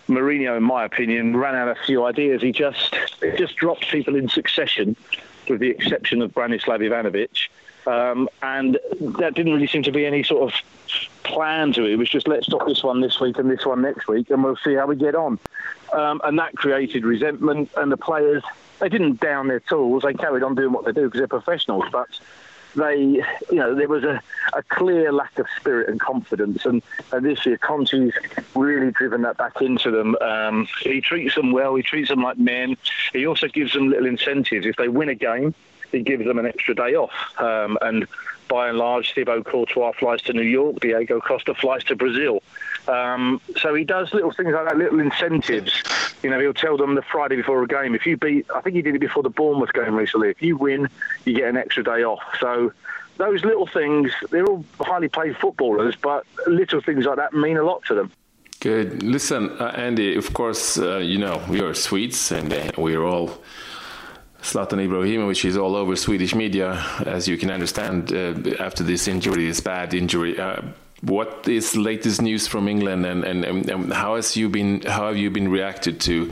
Mourinho, 0.07 0.57
in 0.57 0.63
my 0.63 0.85
opinion, 0.85 1.35
ran 1.35 1.55
out 1.55 1.67
a 1.67 1.75
few 1.85 2.05
ideas. 2.05 2.41
He 2.41 2.51
just 2.51 2.95
just 3.37 3.55
dropped 3.55 3.89
people 3.89 4.15
in 4.15 4.29
succession 4.29 4.95
with 5.49 5.59
the 5.59 5.69
exception 5.69 6.21
of 6.21 6.31
Branislav 6.31 6.79
Ivanovic. 6.79 7.49
Um, 7.87 8.27
and 8.41 8.79
that 9.19 9.35
didn't 9.35 9.53
really 9.53 9.67
seem 9.67 9.83
to 9.83 9.91
be 9.91 10.05
any 10.05 10.23
sort 10.23 10.51
of 10.51 10.59
plan 11.23 11.71
to 11.73 11.85
it. 11.85 11.91
It 11.91 11.95
was 11.97 12.09
just 12.09 12.27
let's 12.27 12.47
stop 12.47 12.65
this 12.67 12.83
one 12.83 13.01
this 13.01 13.19
week 13.19 13.37
and 13.37 13.49
this 13.49 13.65
one 13.65 13.81
next 13.81 14.07
week, 14.07 14.29
and 14.29 14.43
we'll 14.43 14.55
see 14.57 14.73
how 14.73 14.87
we 14.87 14.95
get 14.95 15.13
on. 15.13 15.37
Um, 15.93 16.19
and 16.23 16.39
that 16.39 16.55
created 16.55 17.05
resentment, 17.05 17.69
and 17.77 17.91
the 17.91 17.97
players 17.97 18.43
they 18.79 18.89
didn't 18.89 19.19
down 19.19 19.47
their 19.47 19.59
tools. 19.59 20.03
They 20.03 20.13
carried 20.13 20.43
on 20.43 20.55
doing 20.55 20.71
what 20.71 20.85
they 20.85 20.91
do 20.91 21.05
because 21.05 21.19
they're 21.19 21.27
professionals, 21.27 21.85
but 21.91 22.07
they, 22.75 22.97
you 22.97 23.23
know, 23.51 23.75
there 23.75 23.87
was 23.87 24.03
a, 24.03 24.21
a 24.53 24.63
clear 24.63 25.11
lack 25.11 25.37
of 25.39 25.47
spirit 25.57 25.89
and 25.89 25.99
confidence. 25.99 26.65
And, 26.65 26.81
and 27.11 27.25
this 27.25 27.45
year, 27.45 27.57
Conte's 27.57 28.13
really 28.55 28.91
driven 28.91 29.21
that 29.23 29.37
back 29.37 29.61
into 29.61 29.91
them. 29.91 30.15
Um, 30.21 30.67
he 30.81 31.01
treats 31.01 31.35
them 31.35 31.51
well. 31.51 31.75
He 31.75 31.83
treats 31.83 32.09
them 32.09 32.21
like 32.21 32.37
men. 32.37 32.77
He 33.13 33.25
also 33.25 33.47
gives 33.47 33.73
them 33.73 33.89
little 33.89 34.05
incentives. 34.05 34.65
If 34.65 34.75
they 34.75 34.87
win 34.87 35.09
a 35.09 35.15
game, 35.15 35.53
he 35.91 36.01
gives 36.01 36.25
them 36.25 36.37
an 36.37 36.45
extra 36.45 36.75
day 36.75 36.95
off. 36.95 37.13
Um, 37.39 37.77
and 37.81 38.07
by 38.47 38.69
and 38.69 38.77
large, 38.77 39.13
Thibaut 39.13 39.45
Courtois 39.45 39.93
flies 39.93 40.21
to 40.23 40.33
New 40.33 40.43
York, 40.43 40.79
Diego 40.79 41.19
Costa 41.19 41.55
flies 41.55 41.83
to 41.85 41.95
Brazil. 41.95 42.43
Um, 42.87 43.41
so 43.57 43.73
he 43.73 43.83
does 43.83 44.13
little 44.13 44.31
things 44.31 44.53
like 44.53 44.65
that, 44.65 44.77
little 44.77 44.99
incentives. 44.99 45.73
You 46.23 46.29
know, 46.29 46.39
he'll 46.39 46.53
tell 46.53 46.77
them 46.77 46.95
the 46.95 47.01
Friday 47.01 47.35
before 47.35 47.61
a 47.63 47.67
game, 47.67 47.93
if 47.95 48.05
you 48.05 48.17
beat, 48.17 48.47
I 48.53 48.61
think 48.61 48.75
he 48.75 48.81
did 48.81 48.95
it 48.95 48.99
before 48.99 49.23
the 49.23 49.29
Bournemouth 49.29 49.73
game 49.73 49.95
recently, 49.95 50.29
if 50.29 50.41
you 50.41 50.57
win, 50.57 50.89
you 51.25 51.33
get 51.33 51.49
an 51.49 51.57
extra 51.57 51.83
day 51.83 52.03
off. 52.03 52.23
So 52.39 52.71
those 53.17 53.43
little 53.43 53.67
things, 53.67 54.11
they're 54.31 54.45
all 54.45 54.65
highly 54.79 55.07
paid 55.07 55.37
footballers, 55.37 55.95
but 55.95 56.25
little 56.47 56.81
things 56.81 57.05
like 57.05 57.17
that 57.17 57.33
mean 57.33 57.57
a 57.57 57.63
lot 57.63 57.83
to 57.85 57.95
them. 57.95 58.11
Good. 58.59 59.03
Listen, 59.03 59.51
uh, 59.59 59.73
Andy, 59.75 60.15
of 60.15 60.33
course, 60.33 60.77
uh, 60.77 60.97
you 60.97 61.19
know, 61.19 61.43
we 61.49 61.61
are 61.61 61.73
Swedes 61.73 62.31
and 62.31 62.51
uh, 62.51 62.71
we're 62.77 63.03
all 63.03 63.29
Zlatan 64.41 64.79
Ibrahimovic 64.87 65.45
is 65.45 65.57
all 65.57 65.75
over 65.75 65.95
Swedish 65.95 66.35
media, 66.35 66.83
as 67.05 67.27
you 67.27 67.37
can 67.37 67.49
understand, 67.49 68.13
uh, 68.13 68.35
after 68.59 68.83
this 68.83 69.07
injury, 69.07 69.47
this 69.47 69.59
bad 69.59 69.93
injury. 69.93 70.39
What 71.01 71.47
is 71.47 71.75
latest 71.75 72.21
news 72.21 72.47
from 72.47 72.67
England, 72.67 73.05
and, 73.05 73.23
and, 73.23 73.45
and, 73.45 73.93
how 73.93 74.15
has 74.15 74.37
you 74.37 74.49
been? 74.49 74.81
How 74.81 75.07
have 75.07 75.17
you 75.17 75.29
been 75.29 75.49
reacted 75.49 75.99
to 76.01 76.31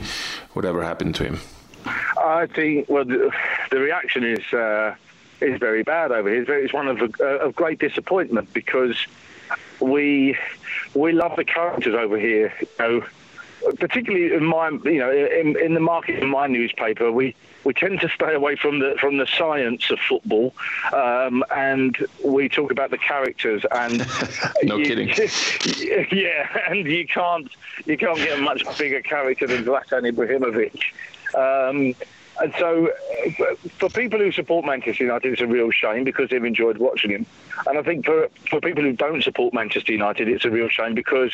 whatever 0.54 0.82
happened 0.82 1.14
to 1.16 1.24
him? 1.24 1.40
I 1.86 2.46
think 2.46 2.88
well, 2.88 3.04
the, 3.04 3.30
the 3.70 3.78
reaction 3.78 4.24
is 4.24 4.52
uh, 4.52 4.94
is 5.40 5.58
very 5.60 5.82
bad 5.82 6.12
over 6.12 6.28
here. 6.30 6.42
It's 6.58 6.72
one 6.72 6.88
of, 6.88 7.02
uh, 7.20 7.24
of 7.24 7.54
great 7.54 7.78
disappointment 7.78 8.52
because 8.54 8.96
we 9.80 10.38
we 10.94 11.12
love 11.12 11.36
the 11.36 11.44
characters 11.44 11.94
over 11.94 12.18
here. 12.18 12.52
You 12.60 12.68
know, 12.78 13.06
particularly 13.78 14.34
in 14.34 14.44
my, 14.44 14.70
you 14.70 14.98
know, 14.98 15.10
in, 15.10 15.58
in 15.58 15.74
the 15.74 15.80
market 15.80 16.22
in 16.22 16.28
my 16.28 16.46
newspaper, 16.46 17.10
we, 17.10 17.34
we 17.64 17.72
tend 17.72 18.00
to 18.00 18.08
stay 18.08 18.34
away 18.34 18.56
from 18.56 18.78
the 18.78 18.94
from 19.00 19.16
the 19.16 19.26
science 19.26 19.90
of 19.90 19.98
football, 19.98 20.54
um, 20.92 21.44
and 21.54 21.96
we 22.24 22.48
talk 22.48 22.70
about 22.70 22.90
the 22.90 22.98
characters. 22.98 23.64
And 23.70 23.98
no 24.62 24.76
you, 24.76 24.84
kidding. 24.84 25.08
Yeah, 26.12 26.58
and 26.68 26.86
you 26.86 27.06
can't 27.06 27.50
you 27.86 27.96
can't 27.96 28.18
get 28.18 28.38
a 28.38 28.42
much 28.42 28.62
bigger 28.78 29.00
character 29.00 29.46
than 29.46 29.64
Zlatan 29.64 30.10
Ibrahimovic. 30.12 30.82
Um, 31.34 31.94
and 32.40 32.52
so, 32.58 32.90
for 33.78 33.88
people 33.88 34.18
who 34.18 34.32
support 34.32 34.64
Manchester 34.64 35.04
United, 35.04 35.32
it's 35.32 35.40
a 35.40 35.46
real 35.46 35.70
shame 35.70 36.04
because 36.04 36.30
they've 36.30 36.44
enjoyed 36.44 36.78
watching 36.78 37.10
him. 37.10 37.26
And 37.66 37.78
I 37.78 37.82
think 37.82 38.06
for 38.06 38.28
for 38.48 38.60
people 38.60 38.82
who 38.82 38.92
don't 38.92 39.22
support 39.22 39.54
Manchester 39.54 39.92
United, 39.92 40.28
it's 40.28 40.44
a 40.44 40.50
real 40.50 40.68
shame 40.68 40.94
because 40.94 41.32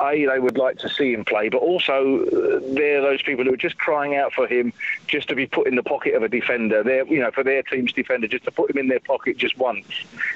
a, 0.00 0.26
they 0.26 0.38
would 0.38 0.58
like 0.58 0.78
to 0.78 0.88
see 0.88 1.12
him 1.12 1.24
play, 1.24 1.48
but 1.48 1.58
also 1.58 2.24
uh, 2.26 2.60
they're 2.74 3.00
those 3.00 3.22
people 3.22 3.44
who 3.44 3.54
are 3.54 3.58
just 3.58 3.78
crying 3.78 4.14
out 4.14 4.32
for 4.32 4.46
him 4.46 4.72
just 5.06 5.28
to 5.28 5.34
be 5.34 5.46
put 5.46 5.66
in 5.66 5.74
the 5.74 5.82
pocket 5.82 6.14
of 6.14 6.22
a 6.22 6.28
defender. 6.28 6.82
They're, 6.82 7.06
you 7.06 7.20
know, 7.20 7.30
for 7.30 7.42
their 7.42 7.62
team's 7.62 7.92
defender, 7.92 8.28
just 8.28 8.44
to 8.44 8.50
put 8.50 8.70
him 8.70 8.78
in 8.78 8.88
their 8.88 9.00
pocket 9.00 9.36
just 9.38 9.56
once 9.58 9.86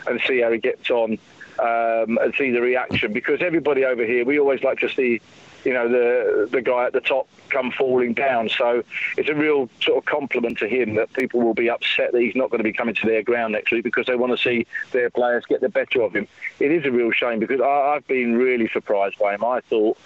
and 0.07 0.21
see 0.27 0.41
how 0.41 0.51
he 0.51 0.59
gets 0.59 0.91
on 0.91 1.19
um, 1.59 2.19
and 2.19 2.35
see 2.37 2.51
the 2.51 2.61
reaction. 2.61 3.13
Because 3.13 3.41
everybody 3.43 3.85
over 3.85 4.05
here, 4.05 4.25
we 4.25 4.39
always 4.39 4.63
like 4.63 4.79
to 4.81 4.89
see 4.89 5.21
you 5.65 5.75
know 5.75 5.89
the 5.89 6.49
the 6.51 6.63
guy 6.63 6.87
at 6.87 6.93
the 6.93 7.01
top 7.01 7.29
come 7.49 7.71
falling 7.71 8.15
down. 8.15 8.49
So 8.49 8.85
it's 9.17 9.29
a 9.29 9.35
real 9.35 9.69
sort 9.81 9.99
of 9.99 10.05
compliment 10.05 10.59
to 10.59 10.69
him 10.69 10.95
that 10.95 11.13
people 11.13 11.41
will 11.41 11.55
be 11.55 11.69
upset 11.69 12.13
that 12.13 12.21
he's 12.21 12.37
not 12.37 12.51
going 12.51 12.61
to 12.61 12.65
be 12.65 12.73
coming 12.73 12.95
to 12.95 13.07
their 13.07 13.23
ground 13.23 13.53
next 13.53 13.73
week 13.73 13.85
because 13.85 14.07
they 14.07 14.17
want 14.17 14.33
to 14.33 14.39
see 14.39 14.67
their 14.93 15.11
players 15.11 15.45
get 15.47 15.61
the 15.61 15.69
better 15.69 16.03
of 16.03 16.15
him. 16.15 16.29
It 16.61 16.71
is 16.71 16.85
a 16.85 16.93
real 16.93 17.11
shame 17.11 17.41
because 17.41 17.61
I, 17.61 17.95
I've 17.95 18.07
been 18.07 18.37
really 18.37 18.69
surprised 18.69 19.19
by 19.19 19.35
him. 19.35 19.45
I 19.45 19.61
thought 19.63 19.99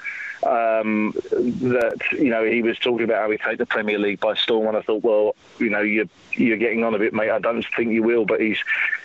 um, 0.42 1.12
that 1.30 2.00
you 2.12 2.30
know 2.30 2.44
he 2.44 2.62
was 2.62 2.78
talking 2.78 3.04
about 3.04 3.22
how 3.22 3.30
he 3.30 3.38
take 3.38 3.58
the 3.58 3.66
Premier 3.66 3.98
League 3.98 4.20
by 4.20 4.34
storm, 4.34 4.68
and 4.68 4.76
I 4.76 4.82
thought, 4.82 5.02
well, 5.02 5.36
you 5.58 5.70
know, 5.70 5.80
you're 5.80 6.08
you're 6.32 6.56
getting 6.56 6.84
on 6.84 6.94
a 6.94 6.98
bit, 6.98 7.14
mate. 7.14 7.30
I 7.30 7.38
don't 7.38 7.64
think 7.76 7.92
you 7.92 8.02
will, 8.02 8.24
but 8.24 8.40
he's, 8.40 8.58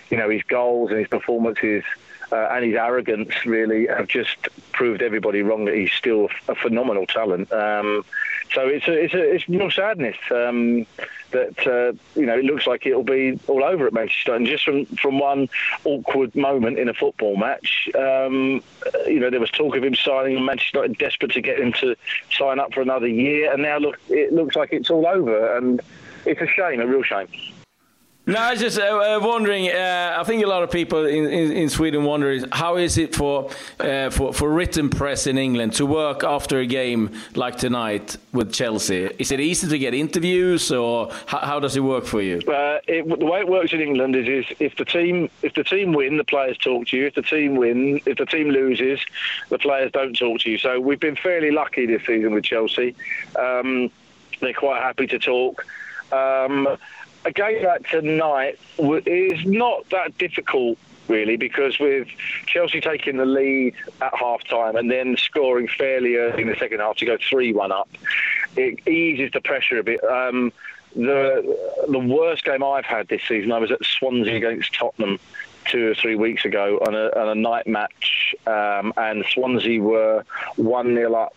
you 0.09 0.17
know, 0.17 0.29
his 0.29 0.43
goals 0.43 0.89
and 0.89 0.99
his 0.99 1.07
performances 1.07 1.83
uh, 2.31 2.49
and 2.51 2.65
his 2.65 2.75
arrogance 2.75 3.45
really 3.45 3.87
have 3.87 4.07
just 4.07 4.37
proved 4.71 5.01
everybody 5.01 5.41
wrong 5.41 5.65
that 5.65 5.75
he's 5.75 5.91
still 5.91 6.29
a 6.47 6.55
phenomenal 6.55 7.05
talent. 7.05 7.51
Um, 7.51 8.05
so 8.53 8.67
it's 8.67 8.87
a, 8.87 8.93
it's 8.93 9.13
a, 9.13 9.35
it's 9.35 9.49
real 9.49 9.69
sadness 9.69 10.17
um, 10.31 10.85
that 11.31 11.67
uh, 11.67 11.93
you 12.19 12.25
know 12.25 12.37
it 12.37 12.45
looks 12.45 12.65
like 12.65 12.85
it'll 12.85 13.03
be 13.03 13.39
all 13.47 13.63
over 13.63 13.85
at 13.85 13.93
Manchester. 13.93 14.33
And 14.33 14.47
just 14.47 14.63
from 14.63 14.85
from 14.85 15.19
one 15.19 15.49
awkward 15.83 16.35
moment 16.35 16.79
in 16.79 16.89
a 16.89 16.93
football 16.93 17.37
match, 17.37 17.89
um, 17.95 18.63
you 19.05 19.19
know 19.19 19.29
there 19.29 19.39
was 19.39 19.51
talk 19.51 19.75
of 19.75 19.83
him 19.83 19.95
signing, 19.95 20.37
and 20.37 20.45
Manchester 20.45 20.79
United 20.79 20.97
desperate 20.97 21.31
to 21.33 21.41
get 21.41 21.59
him 21.59 21.73
to 21.73 21.95
sign 22.31 22.59
up 22.59 22.73
for 22.73 22.81
another 22.81 23.07
year, 23.07 23.53
and 23.53 23.61
now 23.61 23.77
look, 23.77 23.99
it 24.09 24.33
looks 24.33 24.55
like 24.55 24.73
it's 24.73 24.89
all 24.89 25.05
over, 25.05 25.55
and 25.55 25.81
it's 26.25 26.41
a 26.41 26.47
shame, 26.47 26.81
a 26.81 26.87
real 26.87 27.03
shame. 27.03 27.27
No, 28.29 28.37
I 28.37 28.51
was 28.51 28.59
just 28.59 28.77
uh, 28.77 28.83
uh, 28.83 29.19
wondering. 29.23 29.71
Uh, 29.71 30.15
I 30.19 30.23
think 30.23 30.43
a 30.43 30.47
lot 30.47 30.61
of 30.61 30.69
people 30.69 31.07
in, 31.07 31.25
in, 31.25 31.51
in 31.51 31.67
Sweden 31.67 32.03
wonder 32.03 32.29
is 32.29 32.45
how 32.51 32.77
is 32.77 32.99
it 32.99 33.15
for, 33.15 33.49
uh, 33.79 34.11
for 34.11 34.31
for 34.31 34.53
written 34.53 34.91
press 34.91 35.25
in 35.25 35.39
England 35.39 35.73
to 35.73 35.85
work 35.87 36.23
after 36.23 36.59
a 36.59 36.67
game 36.67 37.09
like 37.33 37.57
tonight 37.57 38.17
with 38.31 38.53
Chelsea? 38.53 39.09
Is 39.17 39.31
it 39.31 39.39
easy 39.39 39.67
to 39.67 39.79
get 39.79 39.95
interviews, 39.95 40.71
or 40.71 41.11
how, 41.25 41.39
how 41.39 41.59
does 41.59 41.75
it 41.75 41.79
work 41.79 42.05
for 42.05 42.21
you? 42.21 42.37
Uh, 42.47 42.77
it, 42.87 43.09
the 43.19 43.25
way 43.25 43.39
it 43.39 43.47
works 43.47 43.73
in 43.73 43.81
England 43.81 44.15
is, 44.15 44.27
is 44.27 44.55
if 44.59 44.75
the 44.75 44.85
team 44.85 45.31
if 45.41 45.55
the 45.55 45.63
team 45.63 45.93
win, 45.93 46.17
the 46.17 46.23
players 46.23 46.55
talk 46.59 46.85
to 46.89 46.97
you. 46.97 47.07
If 47.07 47.15
the 47.15 47.23
team 47.23 47.55
win, 47.55 47.99
if 48.05 48.19
the 48.19 48.27
team 48.27 48.49
loses, 48.49 48.99
the 49.49 49.57
players 49.57 49.91
don't 49.91 50.13
talk 50.13 50.41
to 50.41 50.51
you. 50.51 50.59
So 50.59 50.79
we've 50.79 50.99
been 50.99 51.15
fairly 51.15 51.49
lucky 51.49 51.87
this 51.87 52.05
season 52.05 52.35
with 52.35 52.43
Chelsea. 52.43 52.93
Um, 53.35 53.89
they're 54.39 54.53
quite 54.53 54.83
happy 54.83 55.07
to 55.07 55.17
talk. 55.17 55.65
Um, 56.11 56.77
a 57.25 57.31
game 57.31 57.63
like 57.63 57.87
tonight 57.89 58.59
is 58.77 59.45
not 59.45 59.89
that 59.89 60.17
difficult 60.17 60.77
really, 61.09 61.35
because 61.35 61.79
with 61.79 62.07
Chelsea 62.45 62.79
taking 62.79 63.17
the 63.17 63.25
lead 63.25 63.73
at 64.01 64.15
half 64.15 64.43
time 64.45 64.75
and 64.75 64.89
then 64.89 65.17
scoring 65.17 65.67
fairly 65.67 66.15
early 66.15 66.43
in 66.43 66.47
the 66.47 66.55
second 66.55 66.79
half 66.79 66.97
to 66.97 67.05
go 67.05 67.17
3 67.17 67.51
1 67.51 67.71
up, 67.71 67.89
it 68.55 68.87
eases 68.87 69.31
the 69.33 69.41
pressure 69.41 69.79
a 69.79 69.83
bit. 69.83 70.03
Um, 70.03 70.53
the 70.95 71.57
the 71.87 71.99
worst 71.99 72.45
game 72.45 72.63
I've 72.63 72.85
had 72.85 73.07
this 73.09 73.21
season, 73.27 73.51
I 73.51 73.59
was 73.59 73.71
at 73.71 73.83
Swansea 73.83 74.35
against 74.35 74.73
Tottenham 74.73 75.19
two 75.65 75.91
or 75.91 75.93
three 75.93 76.15
weeks 76.15 76.45
ago 76.45 76.79
on 76.87 76.95
a, 76.95 77.09
on 77.19 77.29
a 77.29 77.35
night 77.35 77.67
match, 77.67 78.33
um, 78.47 78.91
and 78.97 79.23
Swansea 79.31 79.79
were 79.79 80.23
one 80.55 80.95
0 80.95 81.13
up 81.13 81.35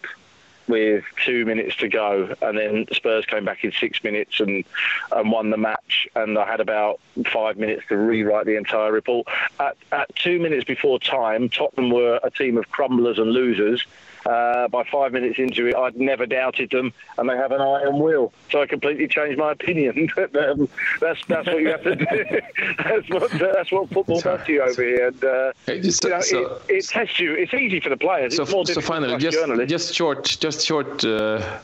with 0.68 1.04
two 1.24 1.44
minutes 1.44 1.76
to 1.76 1.88
go, 1.88 2.34
and 2.42 2.58
then 2.58 2.86
Spurs 2.92 3.26
came 3.26 3.44
back 3.44 3.64
in 3.64 3.72
six 3.72 4.02
minutes 4.02 4.40
and, 4.40 4.64
and 5.10 5.30
won 5.30 5.50
the 5.50 5.56
match. 5.56 6.08
And 6.14 6.38
I 6.38 6.46
had 6.46 6.60
about 6.60 7.00
five 7.26 7.56
minutes 7.56 7.82
to 7.88 7.96
rewrite 7.96 8.46
the 8.46 8.56
entire 8.56 8.92
report. 8.92 9.26
At, 9.58 9.76
at 9.90 10.14
two 10.16 10.38
minutes 10.38 10.64
before 10.64 10.98
time, 10.98 11.48
Tottenham 11.48 11.90
were 11.90 12.20
a 12.22 12.30
team 12.30 12.56
of 12.56 12.70
crumblers 12.70 13.18
and 13.18 13.32
losers 13.32 13.84
uh, 14.26 14.68
by 14.68 14.84
five 14.84 15.12
minutes 15.12 15.38
into 15.38 15.66
it, 15.66 15.74
I'd 15.74 15.96
never 15.96 16.26
doubted 16.26 16.70
them, 16.70 16.92
and 17.18 17.28
they 17.28 17.36
have 17.36 17.52
an 17.52 17.60
iron 17.60 17.98
will. 17.98 18.32
So 18.50 18.62
I 18.62 18.66
completely 18.66 19.08
changed 19.08 19.38
my 19.38 19.52
opinion. 19.52 20.08
um, 20.18 20.68
that's 21.00 21.24
that's 21.26 21.46
what 21.46 21.60
you 21.60 21.68
have 21.68 21.82
to 21.84 21.96
do. 21.96 22.06
that's 22.78 23.08
what 23.08 23.30
that's 23.32 23.72
what 23.72 23.90
football 23.90 24.20
does 24.20 24.46
to 24.46 24.52
you 24.52 24.62
over 24.62 24.82
here. 24.82 25.08
And 25.08 25.24
uh, 25.24 25.52
just, 25.66 26.04
you 26.04 26.10
know, 26.10 26.20
so, 26.20 26.60
it, 26.68 26.76
it, 26.76 26.88
tests 26.88 27.18
you. 27.18 27.34
It's 27.34 27.54
easy 27.54 27.80
for 27.80 27.88
the 27.88 27.96
players. 27.96 28.36
So, 28.36 28.44
so 28.44 28.80
finally, 28.80 29.16
just 29.18 29.36
journalists. 29.36 29.70
just 29.70 29.94
short, 29.94 30.24
just 30.24 30.66
short. 30.66 31.04
Uh, 31.04 31.58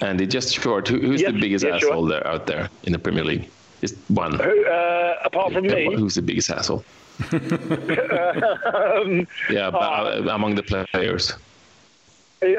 Andy, 0.00 0.26
just 0.26 0.52
short. 0.54 0.88
Who, 0.88 0.98
who's 0.98 1.20
yes, 1.20 1.32
the 1.32 1.40
biggest 1.40 1.64
yes, 1.64 1.76
asshole 1.76 2.08
sure. 2.08 2.08
there 2.08 2.26
out 2.26 2.46
there 2.46 2.68
in 2.82 2.92
the 2.92 2.98
Premier 2.98 3.24
League? 3.24 3.48
Just 3.80 3.96
one. 4.08 4.38
Who, 4.38 4.66
uh, 4.66 5.14
apart 5.24 5.52
from 5.52 5.66
me, 5.66 5.94
who's 5.94 6.16
the 6.16 6.22
biggest 6.22 6.50
asshole? 6.50 6.84
Um, 7.32 9.26
yeah, 9.50 9.70
but 9.70 9.78
uh, 9.78 10.28
among 10.30 10.54
the 10.54 10.62
players. 10.62 11.34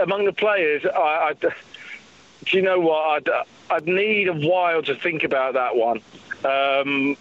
Among 0.01 0.25
the 0.25 0.34
players, 0.34 0.86
I, 0.86 1.34
I, 1.34 1.34
do 1.34 2.58
you 2.58 2.62
know 2.62 2.79
what? 2.79 3.27
I'd, 3.27 3.46
I'd 3.70 3.88
need 3.88 4.27
a 4.27 4.34
while 4.34 4.82
to 4.84 4.96
think 4.96 5.24
about 5.24 5.53
that 5.55 5.75
one. 5.75 6.01
Um, 6.46 7.17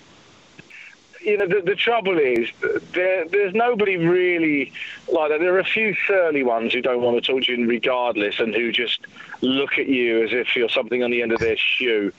you 1.25 1.39
know, 1.39 1.47
the, 1.47 1.61
the 1.61 1.75
trouble 1.75 2.19
is 2.19 2.49
there, 2.93 3.27
there's 3.29 3.55
nobody 3.55 3.97
really 3.97 4.73
like 5.13 5.31
that. 5.31 5.41
There 5.41 5.55
are 5.55 5.61
a 5.61 5.65
few 5.65 5.95
surly 6.07 6.43
ones 6.43 6.73
who 6.73 6.83
don't 6.83 7.01
want 7.01 7.23
to 7.23 7.33
talk 7.33 7.45
to 7.45 7.53
you 7.53 7.67
regardless 7.67 8.41
and 8.41 8.55
who 8.55 8.73
just 8.73 9.01
look 9.41 9.79
at 9.79 9.87
you 9.87 10.25
as 10.25 10.33
if 10.33 10.57
you're 10.57 10.69
something 10.69 11.03
on 11.03 11.11
the 11.11 11.23
end 11.23 11.33
of 11.33 11.39
their 11.39 11.57
shoe. 11.57 12.13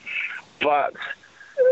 But 0.61 0.93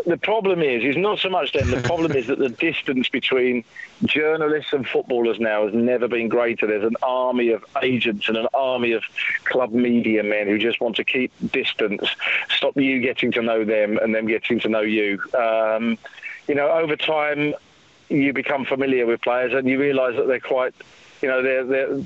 the 0.05 0.17
problem 0.17 0.61
is, 0.61 0.83
is 0.83 0.97
not 0.97 1.19
so 1.19 1.29
much 1.29 1.53
them. 1.53 1.69
The 1.69 1.81
problem 1.81 2.13
is 2.13 2.27
that 2.27 2.39
the 2.39 2.49
distance 2.49 3.09
between 3.09 3.63
journalists 4.03 4.73
and 4.73 4.87
footballers 4.87 5.39
now 5.39 5.65
has 5.65 5.73
never 5.73 6.07
been 6.07 6.27
greater. 6.27 6.67
There's 6.67 6.83
an 6.83 6.97
army 7.03 7.49
of 7.49 7.63
agents 7.81 8.27
and 8.27 8.37
an 8.37 8.47
army 8.53 8.93
of 8.93 9.03
club 9.45 9.71
media 9.71 10.23
men 10.23 10.47
who 10.47 10.57
just 10.57 10.81
want 10.81 10.95
to 10.97 11.03
keep 11.03 11.31
distance, 11.51 12.03
stop 12.49 12.75
you 12.77 12.99
getting 12.99 13.31
to 13.33 13.41
know 13.41 13.63
them 13.63 13.97
and 13.97 14.13
them 14.13 14.27
getting 14.27 14.59
to 14.61 14.69
know 14.69 14.81
you. 14.81 15.21
Um, 15.37 15.97
you 16.47 16.55
know, 16.55 16.69
over 16.69 16.95
time, 16.95 17.53
you 18.09 18.33
become 18.33 18.65
familiar 18.65 19.05
with 19.05 19.21
players 19.21 19.53
and 19.53 19.67
you 19.67 19.79
realise 19.79 20.15
that 20.17 20.27
they're 20.27 20.39
quite, 20.39 20.73
you 21.21 21.29
know, 21.29 21.41
they're 21.41 21.63
they're 21.63 22.05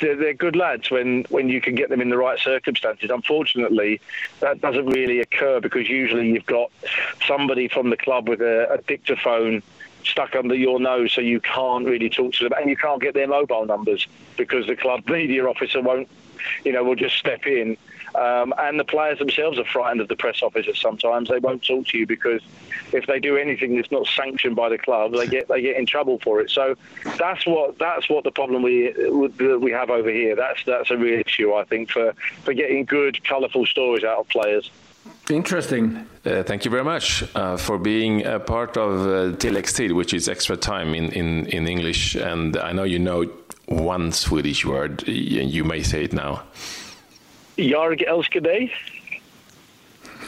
they're, 0.00 0.16
they're, 0.16 0.34
good 0.34 0.56
lads 0.56 0.90
when, 0.90 1.24
when 1.28 1.48
you 1.48 1.60
can 1.60 1.74
get 1.74 1.90
them 1.90 2.00
in 2.00 2.08
the 2.08 2.16
right 2.16 2.38
circumstances. 2.38 3.10
Unfortunately, 3.10 4.00
that 4.40 4.60
doesn't 4.60 4.86
really 4.86 5.20
occur 5.20 5.60
because 5.60 5.88
usually 5.88 6.30
you've 6.30 6.46
got 6.46 6.70
somebody 7.26 7.68
from 7.68 7.90
the 7.90 7.96
club 7.96 8.28
with 8.28 8.40
a, 8.40 8.72
a 8.72 8.78
dictaphone 8.78 9.62
stuck 10.04 10.34
under 10.34 10.54
your 10.54 10.80
nose 10.80 11.12
so 11.12 11.20
you 11.20 11.40
can't 11.40 11.86
really 11.86 12.08
talk 12.08 12.32
to 12.32 12.48
them 12.48 12.58
and 12.60 12.70
you 12.70 12.76
can't 12.76 13.00
get 13.00 13.14
their 13.14 13.28
mobile 13.28 13.66
numbers 13.66 14.06
because 14.36 14.66
the 14.66 14.76
club 14.76 15.02
media 15.08 15.44
officer 15.46 15.80
won't 15.80 16.08
you 16.64 16.72
know 16.72 16.82
will 16.82 16.94
just 16.94 17.16
step 17.16 17.46
in 17.46 17.76
um, 18.14 18.52
and 18.58 18.78
the 18.78 18.84
players 18.84 19.18
themselves 19.18 19.58
are 19.58 19.64
frightened 19.64 20.00
of 20.00 20.08
the 20.08 20.16
press 20.16 20.42
officers. 20.42 20.80
Sometimes 20.80 21.28
they 21.28 21.38
won't 21.38 21.64
talk 21.64 21.86
to 21.88 21.98
you 21.98 22.06
because 22.06 22.42
if 22.92 23.06
they 23.06 23.20
do 23.20 23.36
anything 23.36 23.76
that's 23.76 23.90
not 23.92 24.06
sanctioned 24.06 24.56
by 24.56 24.68
the 24.68 24.78
club, 24.78 25.12
they 25.12 25.26
get 25.26 25.48
they 25.48 25.62
get 25.62 25.76
in 25.76 25.86
trouble 25.86 26.18
for 26.18 26.40
it. 26.40 26.50
So 26.50 26.76
that's 27.18 27.46
what 27.46 27.78
that's 27.78 28.08
what 28.08 28.24
the 28.24 28.32
problem 28.32 28.62
we 28.62 28.92
we 29.38 29.70
have 29.70 29.90
over 29.90 30.10
here. 30.10 30.34
That's 30.34 30.64
that's 30.64 30.90
a 30.90 30.96
real 30.96 31.20
issue, 31.20 31.54
I 31.54 31.64
think, 31.64 31.90
for 31.90 32.14
for 32.42 32.52
getting 32.52 32.84
good, 32.84 33.22
colourful 33.24 33.66
stories 33.66 34.02
out 34.02 34.18
of 34.18 34.28
players. 34.28 34.70
Interesting. 35.30 36.06
Uh, 36.24 36.42
thank 36.42 36.64
you 36.64 36.70
very 36.70 36.84
much 36.84 37.24
uh, 37.34 37.56
for 37.56 37.78
being 37.78 38.26
a 38.26 38.38
part 38.38 38.76
of 38.76 39.00
uh, 39.00 39.36
Tilläggstid, 39.36 39.92
which 39.92 40.12
is 40.12 40.28
extra 40.28 40.56
time 40.56 40.94
in, 40.94 41.10
in, 41.12 41.46
in 41.46 41.68
English. 41.68 42.14
And 42.16 42.56
I 42.56 42.72
know 42.72 42.84
you 42.84 42.98
know 42.98 43.30
one 43.66 44.12
Swedish 44.12 44.66
word. 44.66 45.06
You 45.06 45.64
may 45.64 45.82
say 45.82 46.04
it 46.04 46.12
now. 46.12 46.42
Jag 47.56 48.02
älskar 48.02 48.40
dig. 48.40 48.72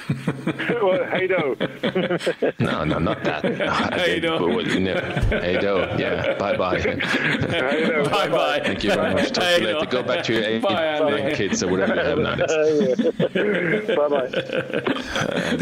well, 0.82 1.04
hey 1.10 1.26
do. 1.26 1.56
no, 2.58 2.84
no, 2.84 2.98
not 2.98 3.22
that. 3.24 3.44
hey 3.94 4.20
do. 4.20 4.38
hey 5.30 5.58
do. 5.60 5.86
Yeah. 5.98 6.36
Bye 6.38 6.56
bye. 6.56 6.80
Hey. 6.80 8.02
Bye 8.10 8.28
bye. 8.28 8.60
Thank 8.64 8.84
you 8.84 8.94
very 8.94 9.14
much. 9.14 9.32
Talk 9.32 9.44
hey 9.44 9.64
later. 9.64 9.86
Go 9.86 10.02
back 10.02 10.24
to 10.24 10.34
your 10.34 10.44
eight, 10.44 10.64
eight 10.64 11.36
kids 11.36 11.62
or 11.62 11.70
whatever 11.70 11.94
you 11.94 12.00
have 12.00 12.18
nowadays. 12.18 12.96
bye 13.96 14.08
bye. 14.08 14.28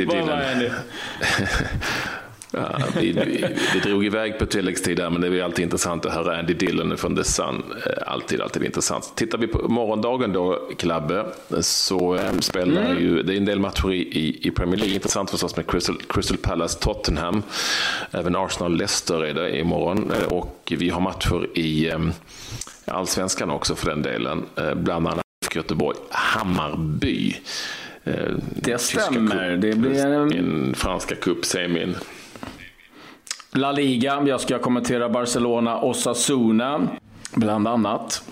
Bye 0.05 0.26
bye, 0.26 0.44
Andy. 0.44 2.16
Ja, 2.52 2.78
vi, 3.00 3.12
vi, 3.12 3.46
vi, 3.74 3.80
drog 3.80 4.04
iväg 4.04 4.38
på 4.38 4.46
tilläggstid 4.46 4.96
där, 4.96 5.10
men 5.10 5.20
det 5.20 5.26
är 5.26 5.42
alltid 5.42 5.62
intressant 5.62 6.06
att 6.06 6.12
höra 6.12 6.38
Andy 6.38 6.54
Dillon 6.54 6.96
från 6.96 7.16
The 7.16 7.24
Sun. 7.24 7.62
Eh, 7.86 8.12
alltid, 8.12 8.40
alltid 8.40 8.64
intressant. 8.64 9.12
Tittar 9.16 9.38
vi 9.38 9.46
på 9.46 9.68
morgondagen 9.68 10.32
då, 10.32 10.68
Klabbe, 10.78 11.26
så 11.60 12.14
eh, 12.14 12.38
spelar 12.40 12.84
mm. 12.84 13.02
ju, 13.02 13.22
det 13.22 13.34
är 13.34 13.36
en 13.36 13.44
del 13.44 13.60
matcher 13.60 13.92
i, 13.92 14.38
i 14.42 14.50
Premier 14.50 14.76
League. 14.76 14.94
Intressant 14.94 15.30
förstås 15.30 15.56
med 15.56 15.70
Crystal, 15.70 15.98
Crystal 16.08 16.36
Palace, 16.36 16.78
Tottenham. 16.78 17.42
Även 18.10 18.36
Arsenal-Leicester 18.36 19.24
är 19.24 19.34
det 19.34 19.58
imorgon. 19.58 20.12
Eh, 20.20 20.32
och 20.32 20.72
vi 20.78 20.90
har 20.90 21.00
matcher 21.00 21.58
i 21.58 21.92
allsvenskan 22.84 23.50
också 23.50 23.74
för 23.74 23.90
den 23.90 24.02
delen. 24.02 24.44
Bland 24.76 25.08
annat 25.08 25.24
Göteborg, 25.54 25.98
Hammarby. 26.10 27.36
Det 28.54 28.80
stämmer. 28.80 29.56
Det 29.56 29.74
blir 29.74 30.06
en... 30.06 30.74
franska 30.74 31.14
cup-semin. 31.14 31.96
La 33.52 33.72
Liga. 33.72 34.22
Jag 34.26 34.40
ska 34.40 34.58
kommentera 34.58 35.08
Barcelona 35.08 35.76
och 35.76 35.96
Sassuna, 35.96 36.88
bland 37.34 37.68
annat. 37.68 38.22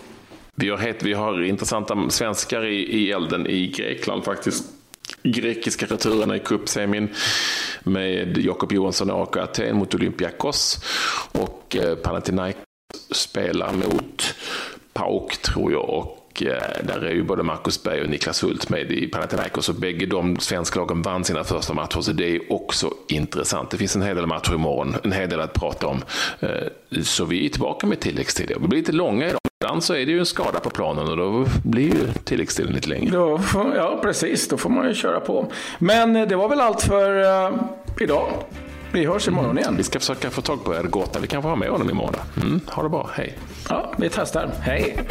Vi 0.54 0.68
har, 0.68 0.78
het, 0.78 1.02
vi 1.02 1.12
har 1.12 1.42
intressanta 1.42 2.11
svenskar 2.11 2.64
i, 2.64 2.74
i 2.74 3.12
elden 3.12 3.46
i 3.46 3.66
Grekland 3.66 4.24
faktiskt. 4.24 4.64
Grekiska 5.22 5.87
returerna 5.87 6.37
i 6.37 6.38
cupsemin 6.38 7.09
med 7.83 8.38
Jakob 8.38 8.72
Johansson 8.72 9.11
och 9.11 9.22
AK 9.22 9.37
Aten 9.37 9.76
mot 9.76 9.94
Olympiakos. 9.94 10.85
Och 11.33 11.76
eh, 11.76 11.94
Panathinaikos 11.94 12.62
spelar 13.11 13.72
mot 13.72 14.35
PAOK 14.92 15.37
tror 15.37 15.72
jag 15.72 15.90
och 15.90 16.17
Eh, 16.42 16.85
där 16.85 17.05
är 17.05 17.11
ju 17.11 17.22
både 17.22 17.42
Marcus 17.42 17.83
Berg 17.83 18.03
och 18.03 18.09
Niklas 18.09 18.44
Hult 18.44 18.68
med 18.68 18.92
i 18.92 19.07
Panathinaikos 19.07 19.68
och 19.68 19.74
bägge 19.74 20.07
de 20.07 20.37
svenska 20.40 20.81
lagen 20.81 21.03
vann 21.03 21.24
sina 21.24 21.44
första 21.44 21.74
matcher 21.74 22.01
så 22.01 22.12
det 22.12 22.37
är 22.37 22.53
också 22.53 22.90
intressant. 23.09 23.70
Det 23.70 23.77
finns 23.77 23.96
en 23.96 24.03
hel 24.03 24.16
del 24.16 24.27
matcher 24.27 24.55
imorgon, 24.55 24.96
en 25.03 25.12
hel 25.12 25.29
del 25.29 25.40
att 25.40 25.55
prata 25.55 25.87
om. 25.87 26.03
Eh, 26.40 26.48
så 27.03 27.24
vi 27.24 27.46
är 27.46 27.48
tillbaka 27.48 27.87
med 27.87 28.01
tilläggstid. 28.01 28.53
Vi 28.61 28.68
blir 28.68 28.79
lite 28.79 28.92
långa 28.92 29.27
idag. 29.27 29.38
Ibland 29.64 29.85
så 29.85 29.94
är 29.94 30.07
det 30.07 30.12
ju 30.12 30.18
en 30.18 30.27
skada 30.27 30.61
på 30.61 30.70
planen 30.70 31.09
och 31.09 31.16
då 31.16 31.46
blir 31.64 31.85
ju 31.85 32.12
tilläggstiden 32.24 32.72
lite 32.72 32.88
längre. 32.88 33.11
Då, 33.11 33.40
ja, 33.55 33.98
precis. 34.03 34.48
Då 34.48 34.57
får 34.57 34.70
man 34.70 34.88
ju 34.88 34.94
köra 34.94 35.20
på. 35.20 35.53
Men 35.79 36.16
eh, 36.16 36.29
det 36.29 36.37
var 36.37 36.48
väl 36.48 36.61
allt 36.61 36.83
för 36.83 37.20
uh, 37.51 37.61
idag. 38.01 38.29
Vi 38.92 39.07
hörs 39.07 39.29
imorgon 39.29 39.59
igen. 39.59 39.74
Vi 39.77 39.83
ska 39.83 39.98
försöka 39.98 40.31
få 40.31 40.42
tag 40.42 40.64
på 40.64 40.74
Ergota. 40.74 41.18
Vi 41.20 41.27
kan 41.27 41.42
få 41.42 41.48
ha 41.48 41.57
med 41.57 41.68
honom 41.68 41.90
imorgon. 41.90 42.14
Mm, 42.42 42.61
ha 42.66 42.83
det 42.83 42.88
bra. 42.88 43.11
Hej. 43.14 43.38
Ja, 43.68 43.92
vi 43.98 44.09
testar. 44.11 44.51
Hej. 44.61 45.07